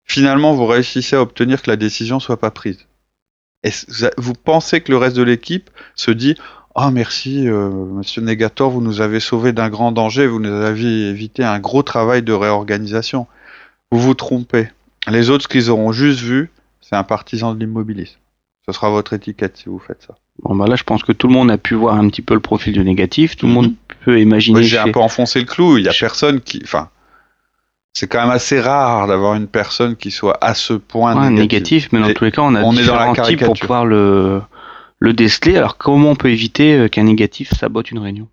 Finalement, 0.05 0.55
vous 0.55 0.67
réussissez 0.67 1.17
à 1.17 1.21
obtenir 1.21 1.61
que 1.61 1.71
la 1.71 1.77
décision 1.77 2.21
soit 2.21 2.39
pas 2.39 2.53
prise. 2.53 2.87
Et 3.65 3.71
vous 4.17 4.35
pensez 4.35 4.81
que 4.81 4.93
le 4.93 4.99
reste 4.99 5.17
de 5.17 5.25
l'équipe 5.25 5.71
se 5.97 6.13
dit 6.13 6.37
Ah 6.83 6.91
merci, 6.91 7.47
euh, 7.47 7.69
Monsieur 7.69 8.23
Négator, 8.23 8.71
vous 8.71 8.81
nous 8.81 9.03
avez 9.03 9.21
sauvé 9.21 9.53
d'un 9.53 9.69
grand 9.69 9.93
danger, 9.93 10.27
vous 10.27 10.41
nous 10.41 10.51
avez 10.51 11.11
évité 11.11 11.45
un 11.45 11.59
gros 11.59 11.83
travail 11.83 12.23
de 12.23 12.33
réorganisation. 12.33 13.27
Vous 13.91 13.99
vous 13.99 14.15
trompez. 14.15 14.71
Les 15.07 15.29
autres, 15.29 15.43
ce 15.43 15.49
qu'ils 15.49 15.69
auront 15.69 15.93
juste 15.93 16.21
vu, 16.21 16.49
c'est 16.81 16.97
un 16.97 17.03
partisan 17.03 17.53
de 17.53 17.61
l'immobilisme. 17.61 18.17
Ce 18.65 18.73
sera 18.73 18.89
votre 18.89 19.13
étiquette 19.13 19.59
si 19.59 19.69
vous 19.69 19.79
faites 19.79 20.03
ça. 20.07 20.15
Bon, 20.43 20.57
bah 20.57 20.67
là, 20.67 20.75
je 20.75 20.85
pense 20.85 21.03
que 21.03 21.13
tout 21.13 21.27
le 21.27 21.35
monde 21.35 21.51
a 21.51 21.59
pu 21.59 21.75
voir 21.75 21.97
un 21.97 22.09
petit 22.09 22.23
peu 22.23 22.33
le 22.33 22.41
profil 22.41 22.73
du 22.73 22.83
négatif. 22.83 23.37
Tout 23.37 23.47
le 23.47 23.53
monde 23.53 23.67
mhm. 23.67 23.77
peut 24.07 24.19
imaginer. 24.19 24.63
J'ai 24.63 24.79
un 24.79 24.91
peu 24.91 25.01
enfoncé 25.01 25.39
le 25.39 25.45
clou. 25.45 25.77
Il 25.77 25.85
y 25.85 25.89
a 25.89 25.93
personne 25.93 26.41
qui. 26.41 26.63
Enfin, 26.65 26.89
c'est 27.93 28.07
quand 28.07 28.23
même 28.23 28.31
assez 28.31 28.59
rare 28.59 29.07
d'avoir 29.07 29.35
une 29.35 29.49
personne 29.49 29.97
qui 29.97 30.11
soit 30.11 30.39
à 30.41 30.55
ce 30.55 30.73
point 30.73 31.29
négatif. 31.29 31.91
Mais 31.93 32.01
dans 32.01 32.15
tous 32.15 32.25
les 32.25 32.33
cas, 32.33 32.41
on 32.41 32.55
a 32.55 32.63
on 32.63 32.73
différents 32.73 33.13
types 33.13 33.45
pour 33.45 33.59
pouvoir 33.59 33.85
le, 33.85 34.41
le 35.01 35.13
déceler. 35.15 35.57
Alors, 35.57 35.77
comment 35.77 36.11
on 36.11 36.17
peut 36.17 36.31
éviter 36.31 36.75
euh, 36.75 36.89
qu'un 36.89 37.05
négatif 37.05 37.53
sabote 37.53 37.91
une 37.91 37.99
réunion? 37.99 38.29